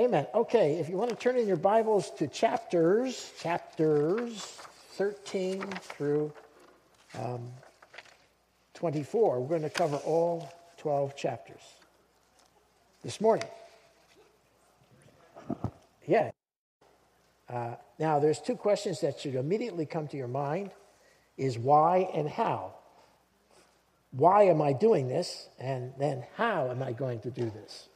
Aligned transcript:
Amen. 0.00 0.26
Okay, 0.34 0.76
if 0.78 0.88
you 0.88 0.96
want 0.96 1.10
to 1.10 1.16
turn 1.16 1.36
in 1.36 1.46
your 1.46 1.58
Bibles 1.58 2.10
to 2.12 2.26
chapters, 2.26 3.34
chapters 3.38 4.42
13 4.92 5.60
through 5.60 6.32
um, 7.18 7.46
24, 8.72 9.40
we're 9.40 9.46
going 9.46 9.60
to 9.60 9.68
cover 9.68 9.96
all 9.96 10.50
12 10.78 11.14
chapters 11.16 11.60
this 13.02 13.20
morning. 13.20 13.46
Yeah. 16.06 16.30
Uh, 17.46 17.74
now, 17.98 18.18
there's 18.20 18.40
two 18.40 18.56
questions 18.56 19.02
that 19.02 19.20
should 19.20 19.34
immediately 19.34 19.84
come 19.84 20.08
to 20.08 20.16
your 20.16 20.28
mind 20.28 20.70
is 21.36 21.58
why 21.58 22.08
and 22.14 22.26
how. 22.26 22.72
Why 24.12 24.44
am 24.44 24.62
I 24.62 24.72
doing 24.72 25.08
this? 25.08 25.50
And 25.58 25.92
then 25.98 26.24
how 26.38 26.70
am 26.70 26.82
I 26.82 26.92
going 26.92 27.20
to 27.20 27.30
do 27.30 27.50
this? 27.50 27.90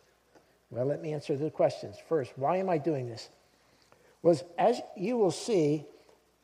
Well, 0.74 0.87
let 0.87 1.01
me 1.01 1.12
answer 1.12 1.37
the 1.37 1.51
questions. 1.51 1.96
First, 2.09 2.33
why 2.34 2.56
am 2.56 2.69
I 2.69 2.78
doing 2.78 3.09
this? 3.09 3.28
Was 4.23 4.42
as 4.59 4.80
you 4.97 5.16
will 5.16 5.30
see, 5.30 5.87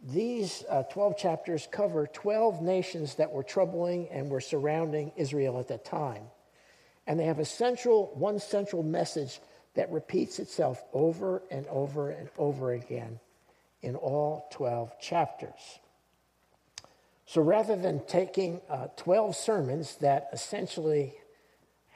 these 0.00 0.62
uh, 0.70 0.84
12 0.84 1.18
chapters 1.18 1.66
cover 1.68 2.06
12 2.06 2.62
nations 2.62 3.16
that 3.16 3.32
were 3.32 3.42
troubling 3.42 4.08
and 4.08 4.30
were 4.30 4.40
surrounding 4.40 5.10
Israel 5.16 5.58
at 5.58 5.66
that 5.68 5.84
time. 5.84 6.22
And 7.08 7.18
they 7.18 7.24
have 7.24 7.40
a 7.40 7.44
central, 7.44 8.12
one 8.14 8.38
central 8.38 8.84
message 8.84 9.40
that 9.74 9.90
repeats 9.90 10.38
itself 10.38 10.80
over 10.92 11.42
and 11.50 11.66
over 11.66 12.10
and 12.10 12.28
over 12.38 12.72
again 12.72 13.18
in 13.82 13.96
all 13.96 14.46
12 14.52 15.00
chapters. 15.00 15.80
So 17.26 17.42
rather 17.42 17.74
than 17.74 18.06
taking 18.06 18.60
uh, 18.68 18.88
12 18.96 19.34
sermons 19.34 19.96
that 19.96 20.28
essentially 20.32 21.14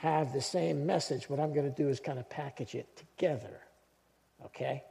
have 0.05 0.35
the 0.35 0.41
same 0.43 0.85
message, 0.85 1.31
what 1.31 1.41
I'm 1.41 1.55
going 1.55 1.65
to 1.65 1.83
do 1.83 1.89
is 1.89 1.99
kind 1.99 2.19
of 2.19 2.29
package 2.29 2.75
it 2.75 2.95
together. 2.95 3.61
Okay? 4.45 4.85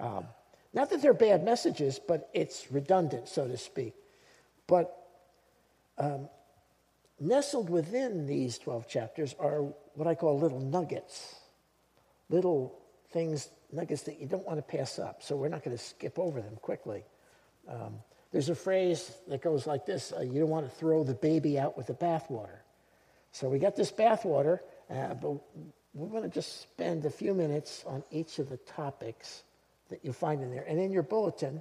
Um, 0.00 0.24
not 0.72 0.88
that 0.88 1.02
they're 1.02 1.12
bad 1.12 1.44
messages, 1.44 2.00
but 2.08 2.30
it's 2.32 2.72
redundant, 2.72 3.28
so 3.28 3.46
to 3.46 3.58
speak. 3.58 3.92
But 4.66 4.96
um, 5.98 6.30
nestled 7.20 7.68
within 7.68 8.26
these 8.26 8.56
12 8.56 8.88
chapters 8.88 9.34
are 9.38 9.64
what 9.96 10.08
I 10.08 10.14
call 10.14 10.38
little 10.38 10.60
nuggets, 10.60 11.34
little 12.30 12.74
things, 13.10 13.50
nuggets 13.70 14.04
that 14.04 14.18
you 14.18 14.26
don't 14.26 14.46
want 14.46 14.58
to 14.58 14.76
pass 14.76 14.98
up. 14.98 15.22
So 15.22 15.36
we're 15.36 15.48
not 15.48 15.62
going 15.62 15.76
to 15.76 15.82
skip 15.82 16.18
over 16.18 16.40
them 16.40 16.56
quickly. 16.62 17.04
Um, 17.68 17.96
there's 18.32 18.48
a 18.48 18.54
phrase 18.54 19.12
that 19.28 19.42
goes 19.42 19.66
like 19.66 19.84
this 19.84 20.10
uh, 20.10 20.22
you 20.22 20.40
don't 20.40 20.48
want 20.48 20.68
to 20.68 20.74
throw 20.74 21.04
the 21.04 21.14
baby 21.14 21.58
out 21.58 21.76
with 21.76 21.86
the 21.88 21.94
bathwater. 21.94 22.63
So 23.34 23.48
we 23.48 23.58
got 23.58 23.74
this 23.74 23.90
bathwater, 23.90 24.60
uh, 24.88 25.14
but 25.14 25.32
we're 25.92 26.06
going 26.08 26.22
to 26.22 26.28
just 26.28 26.62
spend 26.62 27.04
a 27.04 27.10
few 27.10 27.34
minutes 27.34 27.82
on 27.84 28.04
each 28.12 28.38
of 28.38 28.48
the 28.48 28.58
topics 28.58 29.42
that 29.90 29.98
you'll 30.04 30.12
find 30.12 30.40
in 30.40 30.52
there. 30.52 30.64
And 30.68 30.78
in 30.78 30.92
your 30.92 31.02
bulletin, 31.02 31.60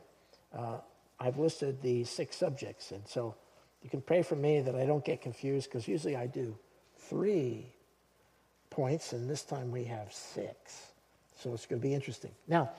uh, 0.55 0.77
I've 1.19 1.39
listed 1.39 1.81
the 1.81 2.03
six 2.03 2.35
subjects. 2.35 2.91
And 2.91 3.01
so 3.07 3.33
you 3.81 3.89
can 3.89 4.01
pray 4.01 4.21
for 4.21 4.35
me 4.35 4.61
that 4.61 4.75
I 4.75 4.85
don't 4.85 5.03
get 5.03 5.23
confused 5.23 5.67
because 5.67 5.87
usually 5.87 6.15
I 6.15 6.27
do 6.27 6.55
three 7.09 7.65
points, 8.69 9.11
and 9.13 9.27
this 9.27 9.41
time 9.41 9.71
we 9.71 9.85
have 9.85 10.13
six. 10.13 10.91
So 11.39 11.55
it's 11.55 11.65
going 11.65 11.81
to 11.81 11.87
be 11.87 11.95
interesting. 11.95 12.31
Now, 12.47 12.69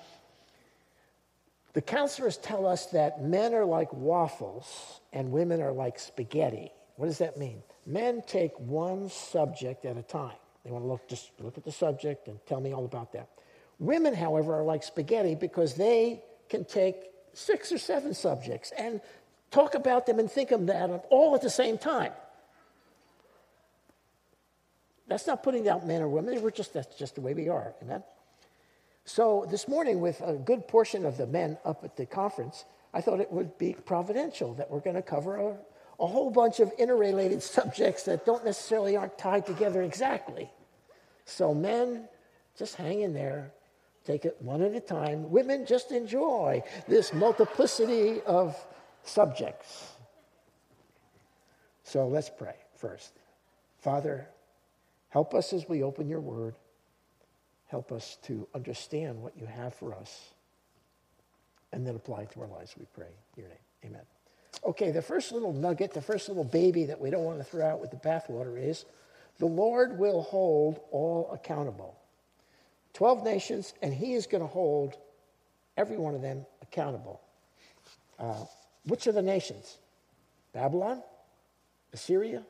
the 1.72 1.82
counselors 1.82 2.36
tell 2.36 2.64
us 2.64 2.86
that 2.92 3.24
men 3.24 3.54
are 3.54 3.64
like 3.64 3.92
waffles 3.92 5.00
and 5.12 5.32
women 5.32 5.60
are 5.60 5.72
like 5.72 5.98
spaghetti. 5.98 6.70
What 6.94 7.06
does 7.06 7.18
that 7.18 7.36
mean? 7.36 7.60
Men 7.86 8.22
take 8.26 8.58
one 8.58 9.08
subject 9.08 9.84
at 9.84 9.96
a 9.96 10.02
time. 10.02 10.36
They 10.64 10.70
want 10.70 10.84
to 10.84 10.88
look 10.88 11.06
just 11.08 11.30
look 11.40 11.58
at 11.58 11.64
the 11.64 11.72
subject 11.72 12.28
and 12.28 12.38
tell 12.46 12.60
me 12.60 12.72
all 12.72 12.84
about 12.84 13.12
that. 13.12 13.28
Women, 13.78 14.14
however, 14.14 14.54
are 14.54 14.62
like 14.62 14.82
spaghetti 14.82 15.34
because 15.34 15.74
they 15.74 16.22
can 16.48 16.64
take 16.64 16.96
six 17.32 17.72
or 17.72 17.78
seven 17.78 18.14
subjects 18.14 18.72
and 18.78 19.00
talk 19.50 19.74
about 19.74 20.06
them 20.06 20.18
and 20.18 20.30
think 20.30 20.50
of 20.52 20.66
them 20.66 21.00
all 21.10 21.34
at 21.34 21.42
the 21.42 21.50
same 21.50 21.76
time. 21.76 22.12
That's 25.06 25.26
not 25.26 25.42
putting 25.42 25.64
down 25.64 25.86
men 25.86 26.00
or 26.00 26.08
women. 26.08 26.40
We're 26.40 26.50
just, 26.50 26.72
that's 26.72 26.96
just 26.96 27.14
the 27.14 27.20
way 27.20 27.34
we 27.34 27.48
are. 27.48 27.74
Amen? 27.82 28.02
So 29.04 29.46
this 29.50 29.68
morning, 29.68 30.00
with 30.00 30.20
a 30.22 30.32
good 30.32 30.66
portion 30.66 31.04
of 31.04 31.18
the 31.18 31.26
men 31.26 31.58
up 31.64 31.84
at 31.84 31.96
the 31.96 32.06
conference, 32.06 32.64
I 32.94 33.02
thought 33.02 33.20
it 33.20 33.30
would 33.30 33.58
be 33.58 33.74
providential 33.84 34.54
that 34.54 34.70
we're 34.70 34.80
going 34.80 34.96
to 34.96 35.02
cover 35.02 35.36
a, 35.36 35.56
a 35.98 36.06
whole 36.06 36.30
bunch 36.30 36.60
of 36.60 36.72
interrelated 36.78 37.42
subjects 37.58 38.04
that 38.04 38.26
don't 38.26 38.44
necessarily 38.44 38.96
aren't 38.96 39.18
tied 39.18 39.46
together 39.46 39.82
exactly. 39.82 40.50
So 41.24 41.54
men, 41.54 42.08
just 42.58 42.76
hang 42.76 43.00
in 43.00 43.14
there. 43.14 43.52
Take 44.04 44.26
it 44.26 44.36
one 44.40 44.60
at 44.60 44.74
a 44.74 44.80
time. 44.80 45.30
Women, 45.30 45.64
just 45.64 45.90
enjoy 45.90 46.62
this 46.86 47.14
multiplicity 47.14 48.20
of 48.26 48.54
subjects. 49.02 49.92
So 51.84 52.06
let's 52.06 52.28
pray 52.28 52.56
first. 52.76 53.12
Father, 53.78 54.28
help 55.08 55.34
us 55.34 55.52
as 55.52 55.68
we 55.68 55.82
open 55.82 56.08
your 56.08 56.20
word. 56.20 56.54
Help 57.68 57.92
us 57.92 58.18
to 58.24 58.46
understand 58.54 59.20
what 59.22 59.36
you 59.38 59.46
have 59.46 59.74
for 59.74 59.94
us 59.94 60.34
and 61.74 61.86
then 61.86 61.96
apply 61.96 62.22
it 62.22 62.30
to 62.30 62.40
our 62.40 62.46
lives, 62.46 62.74
we 62.78 62.86
pray. 62.94 63.10
In 63.36 63.42
your 63.42 63.48
name. 63.48 63.58
Amen. 63.84 64.02
Okay, 64.62 64.90
the 64.90 65.02
first 65.02 65.32
little 65.32 65.52
nugget, 65.52 65.92
the 65.92 66.02
first 66.02 66.28
little 66.28 66.44
baby 66.44 66.84
that 66.84 67.00
we 67.00 67.10
don't 67.10 67.24
want 67.24 67.38
to 67.38 67.44
throw 67.44 67.66
out 67.66 67.80
with 67.80 67.90
the 67.90 67.96
bathwater 67.96 68.62
is 68.62 68.84
the 69.38 69.46
Lord 69.46 69.98
will 69.98 70.22
hold 70.22 70.80
all 70.90 71.30
accountable. 71.32 71.96
12 72.92 73.24
nations, 73.24 73.74
and 73.82 73.92
he 73.92 74.14
is 74.14 74.26
going 74.26 74.42
to 74.42 74.46
hold 74.48 74.96
every 75.76 75.96
one 75.96 76.14
of 76.14 76.22
them 76.22 76.46
accountable. 76.62 77.20
Uh, 78.18 78.44
which 78.86 79.06
are 79.06 79.12
the 79.12 79.22
nations? 79.22 79.78
Babylon, 80.52 81.02
Assyria, 81.92 82.42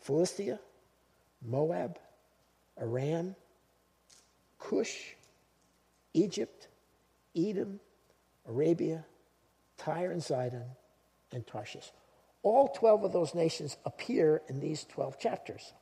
Philistia, 0.00 0.58
Moab, 1.44 1.98
Aram, 2.78 3.34
Cush, 4.58 5.14
Egypt, 6.14 6.68
Edom, 7.36 7.78
Arabia, 8.48 9.04
Tyre 9.76 10.12
and 10.12 10.22
Sidon, 10.22 10.64
and 11.32 11.46
Tarshish. 11.46 11.92
All 12.42 12.68
12 12.68 13.04
of 13.04 13.12
those 13.12 13.34
nations 13.34 13.76
appear 13.84 14.42
in 14.48 14.60
these 14.60 14.84
12 14.84 15.18
chapters. 15.18 15.72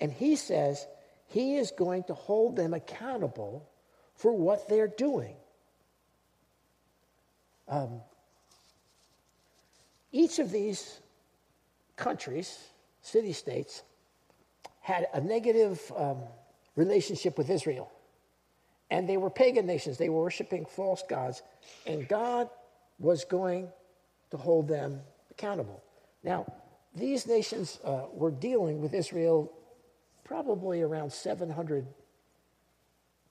And 0.00 0.12
he 0.12 0.36
says 0.36 0.86
he 1.26 1.56
is 1.56 1.72
going 1.72 2.04
to 2.04 2.14
hold 2.14 2.56
them 2.56 2.74
accountable 2.74 3.68
for 4.14 4.32
what 4.32 4.68
they're 4.68 4.88
doing. 4.88 5.34
Um, 7.68 8.00
each 10.12 10.38
of 10.38 10.50
these 10.52 11.00
countries, 11.96 12.58
city 13.00 13.32
states, 13.32 13.82
had 14.80 15.06
a 15.14 15.20
negative 15.20 15.80
um, 15.96 16.18
relationship 16.76 17.38
with 17.38 17.48
Israel. 17.48 17.90
And 18.90 19.08
they 19.08 19.16
were 19.16 19.30
pagan 19.30 19.66
nations, 19.66 19.96
they 19.96 20.10
were 20.10 20.22
worshiping 20.22 20.66
false 20.66 21.02
gods. 21.08 21.42
And 21.86 22.06
God 22.06 22.50
was 22.98 23.24
going 23.24 23.68
to 24.32 24.38
hold 24.38 24.66
them 24.66 24.98
accountable. 25.30 25.82
Now, 26.24 26.50
these 26.94 27.26
nations 27.26 27.78
uh, 27.84 28.04
were 28.14 28.30
dealing 28.30 28.80
with 28.80 28.94
Israel 28.94 29.52
probably 30.24 30.80
around 30.80 31.12
700 31.12 31.86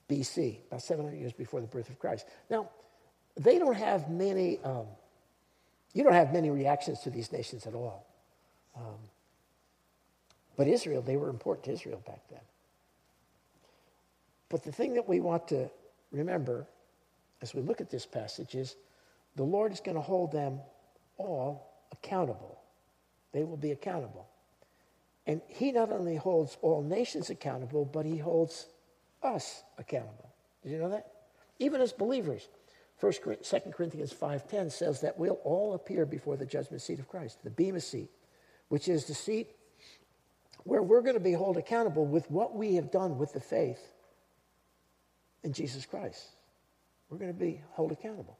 BC, 0.07 0.59
about 0.67 0.83
700 0.83 1.17
years 1.17 1.33
before 1.33 1.59
the 1.59 1.65
birth 1.65 1.89
of 1.89 1.97
Christ. 1.97 2.27
Now, 2.51 2.69
they 3.35 3.57
don't 3.57 3.75
have 3.75 4.11
many, 4.11 4.59
um, 4.59 4.85
you 5.93 6.03
don't 6.03 6.13
have 6.13 6.31
many 6.31 6.51
reactions 6.51 6.99
to 6.99 7.09
these 7.09 7.31
nations 7.31 7.65
at 7.65 7.73
all. 7.73 8.05
Um, 8.77 8.99
but 10.55 10.67
Israel, 10.67 11.01
they 11.01 11.17
were 11.17 11.29
important 11.29 11.65
to 11.65 11.71
Israel 11.71 12.03
back 12.05 12.21
then. 12.29 12.41
But 14.49 14.63
the 14.63 14.71
thing 14.71 14.93
that 14.93 15.09
we 15.09 15.19
want 15.19 15.47
to 15.47 15.67
remember 16.11 16.67
as 17.41 17.55
we 17.55 17.61
look 17.61 17.81
at 17.81 17.89
this 17.89 18.05
passage 18.05 18.53
is 18.53 18.75
the 19.35 19.43
Lord 19.43 19.71
is 19.71 19.79
going 19.79 19.95
to 19.95 20.01
hold 20.01 20.31
them 20.31 20.59
all 21.21 21.85
accountable. 21.91 22.59
They 23.31 23.43
will 23.43 23.57
be 23.57 23.71
accountable. 23.71 24.27
And 25.27 25.41
He 25.47 25.71
not 25.71 25.91
only 25.91 26.15
holds 26.15 26.57
all 26.61 26.81
nations 26.81 27.29
accountable, 27.29 27.85
but 27.85 28.05
He 28.05 28.17
holds 28.17 28.67
us 29.23 29.63
accountable. 29.77 30.29
Did 30.63 30.73
you 30.73 30.77
know 30.79 30.89
that? 30.89 31.07
Even 31.59 31.81
as 31.81 31.93
believers. 31.93 32.47
1 32.99 33.13
2 33.43 33.59
Corinthians 33.71 34.13
5.10 34.13 34.71
says 34.71 35.01
that 35.01 35.17
we'll 35.17 35.39
all 35.43 35.73
appear 35.73 36.05
before 36.05 36.37
the 36.37 36.45
judgment 36.45 36.83
seat 36.83 36.99
of 36.99 37.07
Christ, 37.07 37.39
the 37.43 37.49
Bema 37.49 37.79
seat, 37.79 38.11
which 38.69 38.87
is 38.87 39.05
the 39.05 39.15
seat 39.15 39.49
where 40.63 40.83
we're 40.83 41.01
going 41.01 41.15
to 41.15 41.19
be 41.19 41.31
held 41.31 41.57
accountable 41.57 42.05
with 42.05 42.29
what 42.29 42.55
we 42.55 42.75
have 42.75 42.91
done 42.91 43.17
with 43.17 43.33
the 43.33 43.39
faith 43.39 43.81
in 45.43 45.53
Jesus 45.53 45.85
Christ. 45.85 46.27
We're 47.09 47.17
going 47.17 47.33
to 47.33 47.39
be 47.39 47.61
held 47.75 47.91
accountable. 47.91 48.37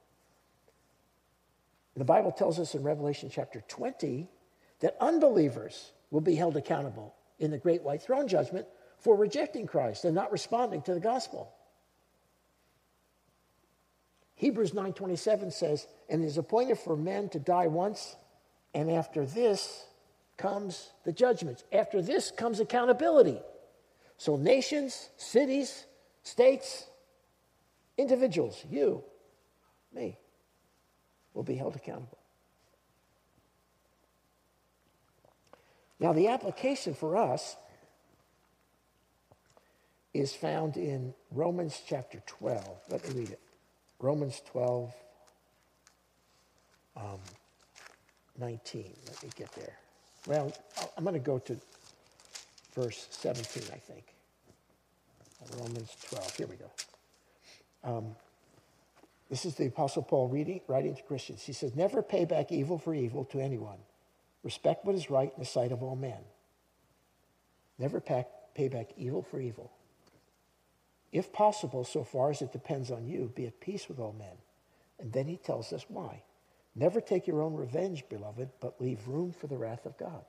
The 1.96 2.06
Bible 2.06 2.32
tells 2.32 2.60
us 2.60 2.74
in 2.74 2.84
Revelation 2.84 3.30
chapter 3.32 3.62
20 3.68 4.30
that 4.80 4.96
unbelievers 5.00 5.92
will 6.10 6.22
be 6.22 6.36
held 6.36 6.56
accountable 6.58 7.16
in 7.40 7.52
the 7.52 7.58
great 7.58 7.84
white 7.84 8.02
throne 8.02 8.28
judgment 8.28 8.68
for 9.00 9.16
rejecting 9.16 9.68
Christ 9.68 10.06
and 10.06 10.16
not 10.16 10.32
responding 10.32 10.82
to 10.84 10.94
the 10.94 11.00
gospel. 11.00 11.54
Hebrews 14.36 14.74
9:27 14.74 15.52
says, 15.52 15.88
"And 16.10 16.24
it 16.24 16.28
is 16.28 16.38
appointed 16.38 16.80
for 16.80 16.96
men 16.96 17.30
to 17.30 17.40
die 17.40 17.68
once, 17.68 18.16
and 18.74 18.90
after 18.90 19.26
this 19.26 19.86
comes 20.38 20.92
the 21.04 21.12
judgments. 21.12 21.64
After 21.72 22.02
this 22.02 22.32
comes 22.32 22.60
accountability." 22.60 23.42
So 24.18 24.38
nations, 24.38 25.10
cities, 25.18 25.86
states, 26.24 26.88
individuals, 27.98 28.64
you, 28.66 29.04
me, 29.92 30.20
will 31.34 31.44
be 31.44 31.56
held 31.56 31.76
accountable. 31.76 32.18
Now, 36.00 36.14
the 36.14 36.30
application 36.30 36.94
for 36.94 37.16
us 37.16 37.56
is 40.14 40.34
found 40.34 40.76
in 40.76 41.14
Romans 41.32 41.80
chapter 41.88 42.22
12. 42.26 42.66
Let 42.90 43.08
me 43.08 43.22
read 43.22 43.30
it. 43.30 43.40
Romans 44.00 44.42
12, 44.52 44.94
um, 46.98 47.20
19. 48.40 48.94
Let 49.08 49.24
me 49.24 49.30
get 49.36 49.52
there. 49.52 49.78
Well, 50.26 50.52
I'm 50.98 51.04
going 51.04 51.14
to 51.14 51.20
go 51.20 51.38
to 51.38 51.56
verse 52.74 53.08
17, 53.12 53.64
I 53.72 53.78
think. 53.78 54.06
Romans 55.60 55.96
12. 56.10 56.36
Here 56.36 56.48
we 56.48 56.56
go. 56.56 56.72
Um, 57.84 58.16
this 59.32 59.46
is 59.46 59.56
the 59.56 59.68
Apostle 59.68 60.04
Paul 60.04 60.28
reading, 60.28 60.60
writing 60.68 60.94
to 60.94 61.02
Christians. 61.04 61.42
He 61.42 61.54
says, 61.54 61.74
Never 61.74 62.04
pay 62.04 62.26
back 62.26 62.52
evil 62.52 62.78
for 62.78 62.94
evil 62.94 63.24
to 63.26 63.40
anyone. 63.40 63.78
Respect 64.44 64.84
what 64.84 64.94
is 64.94 65.10
right 65.10 65.32
in 65.34 65.40
the 65.40 65.46
sight 65.46 65.72
of 65.72 65.82
all 65.82 65.96
men. 65.96 66.20
Never 67.80 68.02
pay, 68.02 68.26
pay 68.54 68.68
back 68.68 68.90
evil 68.98 69.22
for 69.22 69.40
evil. 69.40 69.72
If 71.14 71.32
possible, 71.32 71.86
so 71.86 72.04
far 72.04 72.32
as 72.32 72.42
it 72.42 72.52
depends 72.52 72.92
on 72.92 73.08
you, 73.08 73.32
be 73.34 73.48
at 73.48 73.62
peace 73.62 73.88
with 73.88 74.00
all 74.00 74.12
men. 74.12 74.36
And 75.00 75.14
then 75.14 75.28
he 75.28 75.38
tells 75.38 75.72
us 75.72 75.86
why. 75.88 76.24
Never 76.76 77.00
take 77.00 77.26
your 77.26 77.42
own 77.42 77.54
revenge, 77.54 78.04
beloved, 78.10 78.50
but 78.60 78.82
leave 78.82 79.08
room 79.08 79.32
for 79.32 79.48
the 79.48 79.58
wrath 79.58 79.86
of 79.86 79.98
God. 79.98 80.26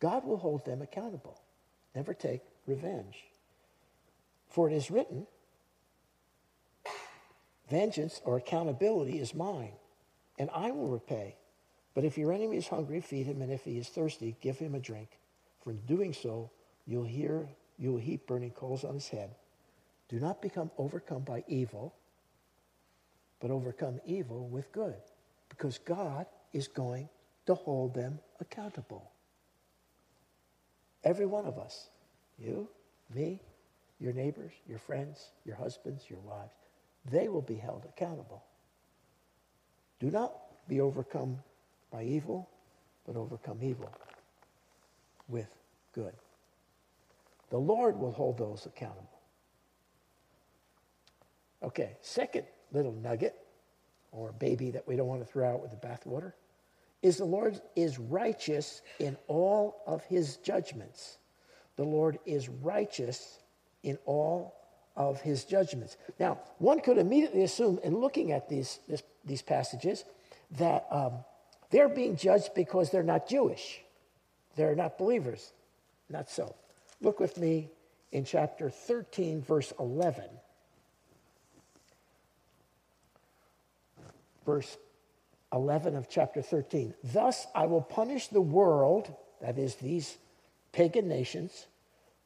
God 0.00 0.24
will 0.24 0.38
hold 0.38 0.64
them 0.64 0.82
accountable. 0.82 1.40
Never 1.94 2.14
take 2.14 2.42
revenge. 2.66 3.16
For 4.48 4.68
it 4.68 4.74
is 4.74 4.90
written, 4.90 5.28
Vengeance 7.68 8.20
or 8.24 8.36
accountability 8.36 9.18
is 9.18 9.34
mine, 9.34 9.72
and 10.38 10.48
I 10.54 10.70
will 10.70 10.88
repay. 10.88 11.36
But 11.94 12.04
if 12.04 12.18
your 12.18 12.32
enemy 12.32 12.58
is 12.58 12.68
hungry, 12.68 13.00
feed 13.00 13.26
him, 13.26 13.42
and 13.42 13.50
if 13.50 13.64
he 13.64 13.78
is 13.78 13.88
thirsty, 13.88 14.36
give 14.40 14.58
him 14.58 14.74
a 14.74 14.80
drink. 14.80 15.18
For 15.62 15.70
in 15.70 15.78
doing 15.86 16.12
so, 16.12 16.50
you'll 16.86 17.04
hear 17.04 17.48
you 17.78 17.92
will 17.92 17.98
heap 17.98 18.26
burning 18.26 18.50
coals 18.50 18.84
on 18.84 18.94
his 18.94 19.08
head. 19.08 19.34
Do 20.08 20.20
not 20.20 20.40
become 20.40 20.70
overcome 20.78 21.22
by 21.22 21.42
evil, 21.48 21.94
but 23.40 23.50
overcome 23.50 24.00
evil 24.04 24.46
with 24.48 24.70
good, 24.72 24.96
because 25.48 25.78
God 25.78 26.26
is 26.52 26.68
going 26.68 27.08
to 27.46 27.54
hold 27.54 27.94
them 27.94 28.20
accountable. 28.40 29.10
Every 31.02 31.26
one 31.26 31.46
of 31.46 31.58
us, 31.58 31.88
you, 32.38 32.68
me, 33.14 33.40
your 33.98 34.12
neighbors, 34.12 34.52
your 34.68 34.78
friends, 34.78 35.30
your 35.44 35.56
husbands, 35.56 36.04
your 36.08 36.20
wives, 36.20 36.54
they 37.10 37.28
will 37.28 37.42
be 37.42 37.56
held 37.56 37.84
accountable. 37.84 38.42
Do 40.00 40.10
not 40.10 40.34
be 40.68 40.80
overcome 40.80 41.38
by 41.90 42.02
evil, 42.02 42.48
but 43.06 43.16
overcome 43.16 43.58
evil 43.62 43.90
with 45.28 45.56
good. 45.92 46.12
The 47.50 47.58
Lord 47.58 47.98
will 47.98 48.12
hold 48.12 48.38
those 48.38 48.66
accountable. 48.66 49.08
Okay, 51.62 51.96
second 52.00 52.44
little 52.72 52.92
nugget 52.92 53.36
or 54.12 54.32
baby 54.32 54.70
that 54.70 54.86
we 54.86 54.96
don't 54.96 55.08
want 55.08 55.20
to 55.20 55.26
throw 55.26 55.48
out 55.48 55.62
with 55.62 55.70
the 55.70 55.86
bathwater 55.86 56.32
is 57.02 57.18
the 57.18 57.24
Lord 57.24 57.60
is 57.76 57.98
righteous 57.98 58.82
in 58.98 59.16
all 59.28 59.82
of 59.86 60.04
his 60.04 60.36
judgments. 60.38 61.18
The 61.76 61.84
Lord 61.84 62.18
is 62.26 62.48
righteous 62.48 63.38
in 63.82 63.98
all 64.06 64.54
of 64.96 65.20
his 65.20 65.44
judgments. 65.44 65.96
Now, 66.18 66.40
one 66.58 66.80
could 66.80 66.98
immediately 66.98 67.42
assume, 67.42 67.78
in 67.84 67.98
looking 67.98 68.32
at 68.32 68.48
these, 68.48 68.78
this, 68.88 69.02
these 69.24 69.42
passages, 69.42 70.04
that 70.52 70.86
um, 70.90 71.12
they're 71.70 71.88
being 71.88 72.16
judged 72.16 72.54
because 72.54 72.90
they're 72.90 73.02
not 73.02 73.28
Jewish. 73.28 73.80
They're 74.56 74.74
not 74.74 74.96
believers. 74.96 75.52
Not 76.08 76.30
so. 76.30 76.54
Look 77.00 77.20
with 77.20 77.36
me 77.38 77.68
in 78.12 78.24
chapter 78.24 78.70
13, 78.70 79.42
verse 79.42 79.72
11. 79.78 80.24
Verse 84.46 84.78
11 85.52 85.96
of 85.96 86.08
chapter 86.08 86.40
13. 86.40 86.94
Thus 87.02 87.46
I 87.54 87.66
will 87.66 87.82
punish 87.82 88.28
the 88.28 88.40
world, 88.40 89.14
that 89.42 89.58
is, 89.58 89.74
these 89.74 90.16
pagan 90.72 91.08
nations, 91.08 91.66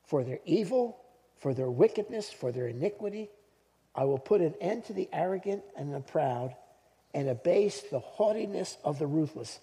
for 0.04 0.22
their 0.22 0.40
evil, 0.44 0.99
for 1.40 1.54
their 1.54 1.70
wickedness, 1.70 2.30
for 2.30 2.52
their 2.52 2.68
iniquity. 2.68 3.28
I 3.94 4.04
will 4.04 4.18
put 4.18 4.40
an 4.40 4.54
end 4.60 4.84
to 4.86 4.92
the 4.92 5.08
arrogant 5.12 5.62
and 5.76 5.92
the 5.92 6.00
proud 6.00 6.54
and 7.12 7.28
abase 7.28 7.80
the 7.90 7.98
haughtiness 7.98 8.76
of 8.84 8.98
the 8.98 9.06
ruthless. 9.06 9.58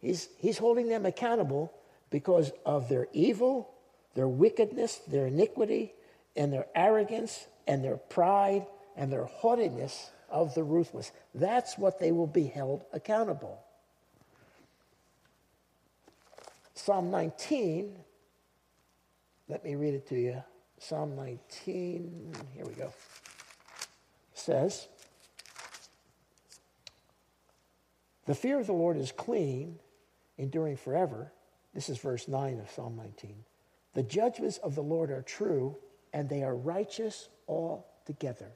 He's, 0.00 0.28
he's 0.38 0.58
holding 0.58 0.88
them 0.88 1.06
accountable 1.06 1.72
because 2.10 2.50
of 2.64 2.88
their 2.88 3.06
evil, 3.12 3.70
their 4.14 4.28
wickedness, 4.28 4.96
their 5.06 5.26
iniquity, 5.26 5.92
and 6.34 6.52
their 6.52 6.66
arrogance, 6.74 7.46
and 7.66 7.84
their 7.84 7.96
pride, 7.96 8.66
and 8.96 9.12
their 9.12 9.26
haughtiness 9.26 10.10
of 10.30 10.54
the 10.54 10.64
ruthless. 10.64 11.12
That's 11.34 11.76
what 11.78 12.00
they 12.00 12.12
will 12.12 12.26
be 12.26 12.46
held 12.46 12.84
accountable. 12.92 13.60
Psalm 16.74 17.10
19, 17.10 17.96
let 19.48 19.64
me 19.64 19.74
read 19.74 19.94
it 19.94 20.08
to 20.08 20.16
you. 20.16 20.42
Psalm 20.78 21.16
19, 21.16 22.32
here 22.54 22.64
we 22.64 22.72
go, 22.72 22.92
says, 24.32 24.88
The 28.26 28.34
fear 28.34 28.60
of 28.60 28.66
the 28.66 28.72
Lord 28.72 28.96
is 28.96 29.10
clean, 29.10 29.78
enduring 30.36 30.76
forever. 30.76 31.32
This 31.74 31.88
is 31.88 31.98
verse 31.98 32.28
9 32.28 32.60
of 32.60 32.70
Psalm 32.70 32.96
19. 32.96 33.34
The 33.94 34.02
judgments 34.02 34.58
of 34.58 34.74
the 34.74 34.82
Lord 34.82 35.10
are 35.10 35.22
true, 35.22 35.76
and 36.12 36.28
they 36.28 36.42
are 36.42 36.54
righteous 36.54 37.28
altogether. 37.48 38.52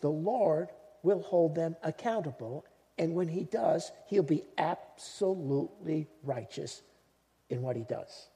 The 0.00 0.10
Lord 0.10 0.68
will 1.02 1.20
hold 1.20 1.54
them 1.54 1.76
accountable, 1.82 2.64
and 2.96 3.14
when 3.14 3.28
he 3.28 3.44
does, 3.44 3.90
he'll 4.06 4.22
be 4.22 4.44
absolutely 4.56 6.08
righteous 6.22 6.82
in 7.48 7.62
what 7.62 7.76
he 7.76 7.82
does. 7.82 8.28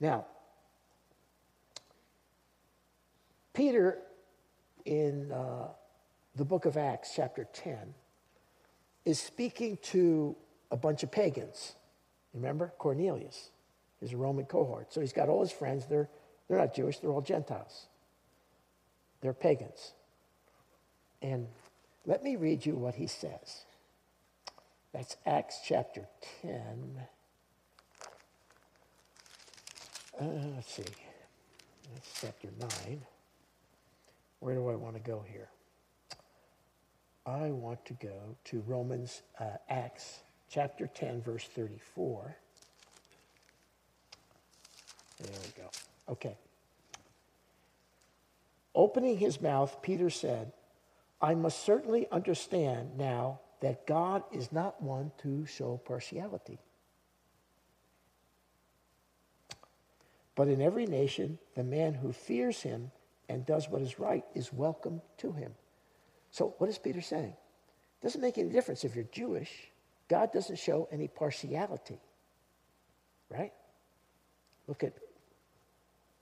Now, 0.00 0.26
Peter 3.52 3.98
in 4.86 5.30
uh, 5.30 5.68
the 6.36 6.44
book 6.44 6.64
of 6.64 6.76
Acts, 6.76 7.12
chapter 7.14 7.46
10, 7.52 7.94
is 9.04 9.20
speaking 9.20 9.78
to 9.82 10.34
a 10.70 10.76
bunch 10.76 11.02
of 11.02 11.10
pagans. 11.10 11.74
Remember? 12.32 12.72
Cornelius 12.78 13.50
is 14.00 14.12
a 14.12 14.16
Roman 14.16 14.46
cohort. 14.46 14.92
So 14.92 15.00
he's 15.00 15.12
got 15.12 15.28
all 15.28 15.40
his 15.40 15.52
friends. 15.52 15.86
They're, 15.86 16.08
they're 16.48 16.58
not 16.58 16.74
Jewish, 16.74 16.98
they're 16.98 17.10
all 17.10 17.20
Gentiles. 17.20 17.86
They're 19.20 19.34
pagans. 19.34 19.92
And 21.20 21.46
let 22.06 22.22
me 22.22 22.36
read 22.36 22.64
you 22.64 22.74
what 22.74 22.94
he 22.94 23.06
says. 23.06 23.64
That's 24.92 25.16
Acts 25.26 25.60
chapter 25.64 26.06
10. 26.42 27.00
Uh, 30.20 30.24
let's 30.54 30.70
see. 30.74 30.82
That's 31.94 32.20
chapter 32.20 32.48
9. 32.86 33.00
Where 34.40 34.54
do 34.54 34.68
I 34.68 34.74
want 34.74 34.94
to 34.96 35.00
go 35.00 35.24
here? 35.26 35.48
I 37.24 37.50
want 37.50 37.82
to 37.86 37.94
go 37.94 38.36
to 38.44 38.60
Romans, 38.66 39.22
uh, 39.38 39.44
Acts 39.70 40.18
chapter 40.50 40.88
10, 40.88 41.22
verse 41.22 41.44
34. 41.54 42.36
There 45.22 45.38
we 45.42 45.62
go. 45.62 45.70
Okay. 46.10 46.36
Opening 48.74 49.16
his 49.16 49.40
mouth, 49.40 49.80
Peter 49.80 50.10
said, 50.10 50.52
I 51.22 51.34
must 51.34 51.64
certainly 51.64 52.06
understand 52.10 52.98
now 52.98 53.40
that 53.60 53.86
God 53.86 54.22
is 54.32 54.52
not 54.52 54.82
one 54.82 55.12
to 55.22 55.46
show 55.46 55.80
partiality. 55.84 56.58
But 60.34 60.48
in 60.48 60.60
every 60.62 60.86
nation, 60.86 61.38
the 61.54 61.64
man 61.64 61.94
who 61.94 62.12
fears 62.12 62.62
him 62.62 62.90
and 63.28 63.46
does 63.46 63.68
what 63.68 63.82
is 63.82 63.98
right 63.98 64.24
is 64.34 64.52
welcome 64.52 65.00
to 65.18 65.32
him. 65.32 65.52
So, 66.30 66.54
what 66.58 66.70
is 66.70 66.78
Peter 66.78 67.00
saying? 67.00 67.34
It 68.00 68.02
doesn't 68.02 68.20
make 68.20 68.38
any 68.38 68.50
difference 68.50 68.84
if 68.84 68.94
you're 68.94 69.04
Jewish. 69.04 69.50
God 70.08 70.32
doesn't 70.32 70.58
show 70.58 70.88
any 70.90 71.08
partiality, 71.08 72.00
right? 73.28 73.52
Look 74.66 74.82
at 74.82 74.94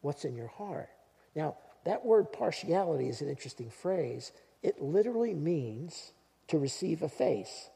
what's 0.00 0.24
in 0.24 0.34
your 0.34 0.48
heart. 0.48 0.88
Now, 1.34 1.56
that 1.84 2.04
word 2.04 2.32
partiality 2.32 3.08
is 3.08 3.20
an 3.20 3.28
interesting 3.28 3.70
phrase. 3.70 4.32
It 4.62 4.80
literally 4.82 5.34
means 5.34 6.12
to 6.48 6.58
receive 6.58 7.02
a 7.02 7.08
face. 7.08 7.70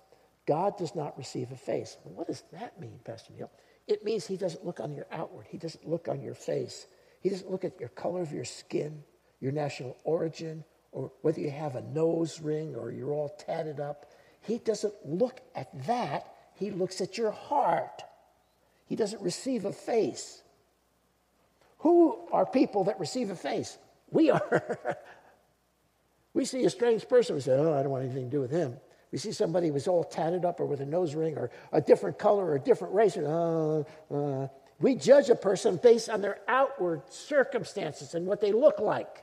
God 0.46 0.76
does 0.76 0.94
not 0.94 1.16
receive 1.16 1.52
a 1.52 1.56
face. 1.56 1.96
what 2.04 2.26
does 2.26 2.42
that 2.52 2.80
mean, 2.80 2.98
Pastor 3.04 3.32
Neil? 3.36 3.50
It 3.86 4.04
means 4.04 4.26
he 4.26 4.36
doesn't 4.36 4.64
look 4.64 4.80
on 4.80 4.92
your 4.94 5.06
outward, 5.10 5.46
he 5.48 5.58
doesn't 5.58 5.88
look 5.88 6.08
on 6.08 6.22
your 6.22 6.34
face, 6.34 6.86
he 7.20 7.28
doesn't 7.28 7.50
look 7.50 7.64
at 7.64 7.78
your 7.80 7.88
color 7.90 8.20
of 8.20 8.32
your 8.32 8.44
skin, 8.44 9.02
your 9.40 9.52
national 9.52 9.96
origin, 10.04 10.64
or 10.92 11.10
whether 11.22 11.40
you 11.40 11.50
have 11.50 11.74
a 11.74 11.82
nose 11.82 12.40
ring 12.40 12.76
or 12.76 12.90
you're 12.90 13.12
all 13.12 13.30
tatted 13.30 13.80
up. 13.80 14.10
He 14.42 14.58
doesn't 14.58 14.94
look 15.04 15.40
at 15.54 15.86
that. 15.86 16.26
He 16.54 16.70
looks 16.70 17.00
at 17.00 17.16
your 17.16 17.30
heart. 17.30 18.02
He 18.86 18.96
doesn't 18.96 19.22
receive 19.22 19.64
a 19.64 19.72
face. 19.72 20.42
Who 21.78 22.28
are 22.30 22.46
people 22.46 22.84
that 22.84 23.00
receive 23.00 23.30
a 23.30 23.36
face? 23.36 23.78
We 24.10 24.30
are. 24.30 24.98
we 26.34 26.44
see 26.44 26.64
a 26.64 26.70
strange 26.70 27.08
person, 27.08 27.34
we 27.34 27.40
say, 27.40 27.52
Oh, 27.52 27.72
I 27.72 27.82
don't 27.82 27.90
want 27.90 28.04
anything 28.04 28.26
to 28.26 28.36
do 28.36 28.40
with 28.40 28.50
him. 28.50 28.76
We 29.12 29.18
see 29.18 29.32
somebody 29.32 29.68
who's 29.68 29.86
all 29.86 30.04
tatted 30.04 30.46
up 30.46 30.58
or 30.58 30.64
with 30.64 30.80
a 30.80 30.86
nose 30.86 31.14
ring 31.14 31.36
or 31.36 31.50
a 31.70 31.82
different 31.82 32.18
color 32.18 32.46
or 32.46 32.54
a 32.56 32.60
different 32.60 32.94
race. 32.94 33.16
Uh, 33.16 33.84
uh, 34.10 34.48
we 34.80 34.94
judge 34.96 35.28
a 35.28 35.34
person 35.34 35.78
based 35.80 36.08
on 36.08 36.22
their 36.22 36.40
outward 36.48 37.02
circumstances 37.10 38.14
and 38.14 38.26
what 38.26 38.40
they 38.40 38.52
look 38.52 38.80
like. 38.80 39.22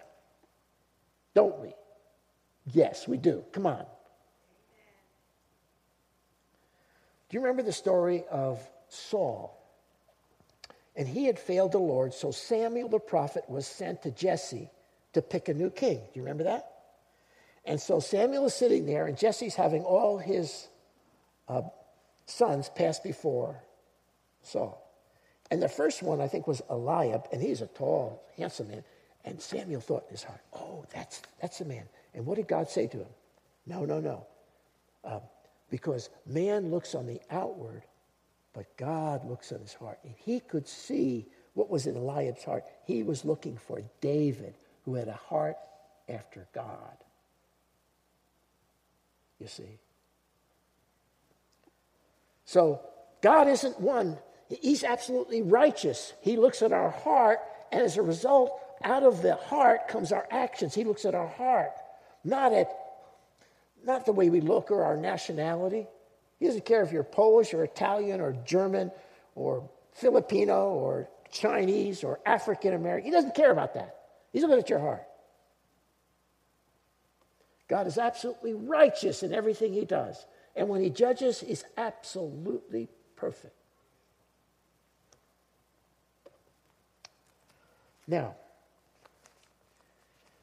Don't 1.33 1.59
we? 1.59 1.73
Yes, 2.71 3.07
we 3.07 3.17
do. 3.17 3.43
Come 3.51 3.65
on. 3.65 3.83
Do 7.29 7.37
you 7.37 7.41
remember 7.41 7.63
the 7.63 7.73
story 7.73 8.23
of 8.29 8.61
Saul? 8.89 9.55
And 10.95 11.07
he 11.07 11.25
had 11.25 11.39
failed 11.39 11.71
the 11.71 11.79
Lord, 11.79 12.13
so 12.13 12.29
Samuel 12.29 12.89
the 12.89 12.99
prophet 12.99 13.43
was 13.47 13.65
sent 13.65 14.03
to 14.03 14.11
Jesse 14.11 14.69
to 15.13 15.21
pick 15.21 15.47
a 15.47 15.53
new 15.53 15.69
king. 15.71 15.97
Do 15.97 16.11
you 16.13 16.21
remember 16.21 16.43
that? 16.43 16.78
And 17.69 17.79
so 17.79 17.99
Samuel 17.99 18.47
is 18.47 18.55
sitting 18.55 18.87
there, 18.87 19.05
and 19.05 19.15
Jesse's 19.15 19.53
having 19.53 19.83
all 19.83 20.17
his 20.17 20.67
uh, 21.47 21.61
sons 22.25 22.67
pass 22.75 22.99
before 22.99 23.61
Saul. 24.41 24.83
And 25.51 25.61
the 25.61 25.69
first 25.69 26.01
one, 26.01 26.19
I 26.19 26.27
think, 26.27 26.47
was 26.47 26.63
Eliab, 26.67 27.27
and 27.31 27.39
he's 27.39 27.61
a 27.61 27.67
tall, 27.67 28.23
handsome 28.35 28.69
man. 28.69 28.83
And 29.23 29.39
Samuel 29.39 29.81
thought 29.81 30.05
in 30.07 30.13
his 30.13 30.23
heart, 30.23 30.41
oh, 30.51 30.83
that's, 30.91 31.21
that's 31.39 31.59
the 31.59 31.65
man. 31.65 31.83
And 32.15 32.25
what 32.25 32.37
did 32.37 32.47
God 32.47 32.69
say 32.69 32.87
to 32.87 32.97
him? 32.97 33.13
No, 33.67 33.85
no, 33.85 33.99
no. 33.99 34.25
Uh, 35.03 35.19
because 35.69 36.09
man 36.25 36.71
looks 36.71 36.95
on 36.95 37.05
the 37.05 37.21
outward, 37.29 37.83
but 38.53 38.75
God 38.77 39.29
looks 39.29 39.51
on 39.51 39.59
his 39.59 39.75
heart. 39.75 39.99
And 40.03 40.15
he 40.17 40.39
could 40.39 40.67
see 40.67 41.27
what 41.53 41.69
was 41.69 41.85
in 41.85 41.95
Eliab's 41.95 42.43
heart. 42.43 42.63
He 42.85 43.03
was 43.03 43.25
looking 43.25 43.57
for 43.57 43.83
David, 44.01 44.55
who 44.85 44.95
had 44.95 45.07
a 45.07 45.13
heart 45.13 45.57
after 46.07 46.47
God. 46.51 46.97
You 49.39 49.47
see? 49.47 49.79
So, 52.45 52.81
God 53.21 53.47
isn't 53.47 53.79
one, 53.79 54.17
He's 54.49 54.83
absolutely 54.83 55.43
righteous. 55.43 56.13
He 56.21 56.35
looks 56.35 56.63
at 56.63 56.71
our 56.71 56.89
heart, 56.89 57.39
and 57.71 57.83
as 57.83 57.97
a 57.97 58.01
result, 58.01 58.59
out 58.83 59.03
of 59.03 59.21
the 59.21 59.35
heart 59.35 59.87
comes 59.87 60.11
our 60.11 60.27
actions. 60.31 60.73
He 60.73 60.83
looks 60.83 61.05
at 61.05 61.13
our 61.13 61.27
heart, 61.27 61.71
not 62.23 62.53
at 62.53 62.69
not 63.85 64.05
the 64.05 64.11
way 64.11 64.29
we 64.29 64.41
look 64.41 64.71
or 64.71 64.83
our 64.83 64.97
nationality. 64.97 65.87
He 66.39 66.47
doesn't 66.47 66.65
care 66.65 66.81
if 66.83 66.91
you're 66.91 67.03
Polish 67.03 67.53
or 67.53 67.63
Italian 67.63 68.19
or 68.19 68.33
German 68.45 68.91
or 69.35 69.69
Filipino 69.93 70.69
or 70.69 71.07
Chinese 71.31 72.03
or 72.03 72.19
African 72.25 72.73
American. 72.73 73.05
He 73.05 73.11
doesn't 73.11 73.35
care 73.35 73.51
about 73.51 73.75
that. 73.75 73.95
He's 74.33 74.41
looking 74.41 74.59
at 74.59 74.69
your 74.69 74.79
heart. 74.79 75.03
God 77.69 77.87
is 77.87 77.97
absolutely 77.97 78.53
righteous 78.53 79.23
in 79.23 79.31
everything 79.33 79.73
he 79.73 79.85
does. 79.85 80.25
And 80.55 80.67
when 80.67 80.81
he 80.81 80.89
judges, 80.89 81.39
he's 81.39 81.63
absolutely 81.77 82.89
perfect. 83.15 83.53
Now, 88.07 88.35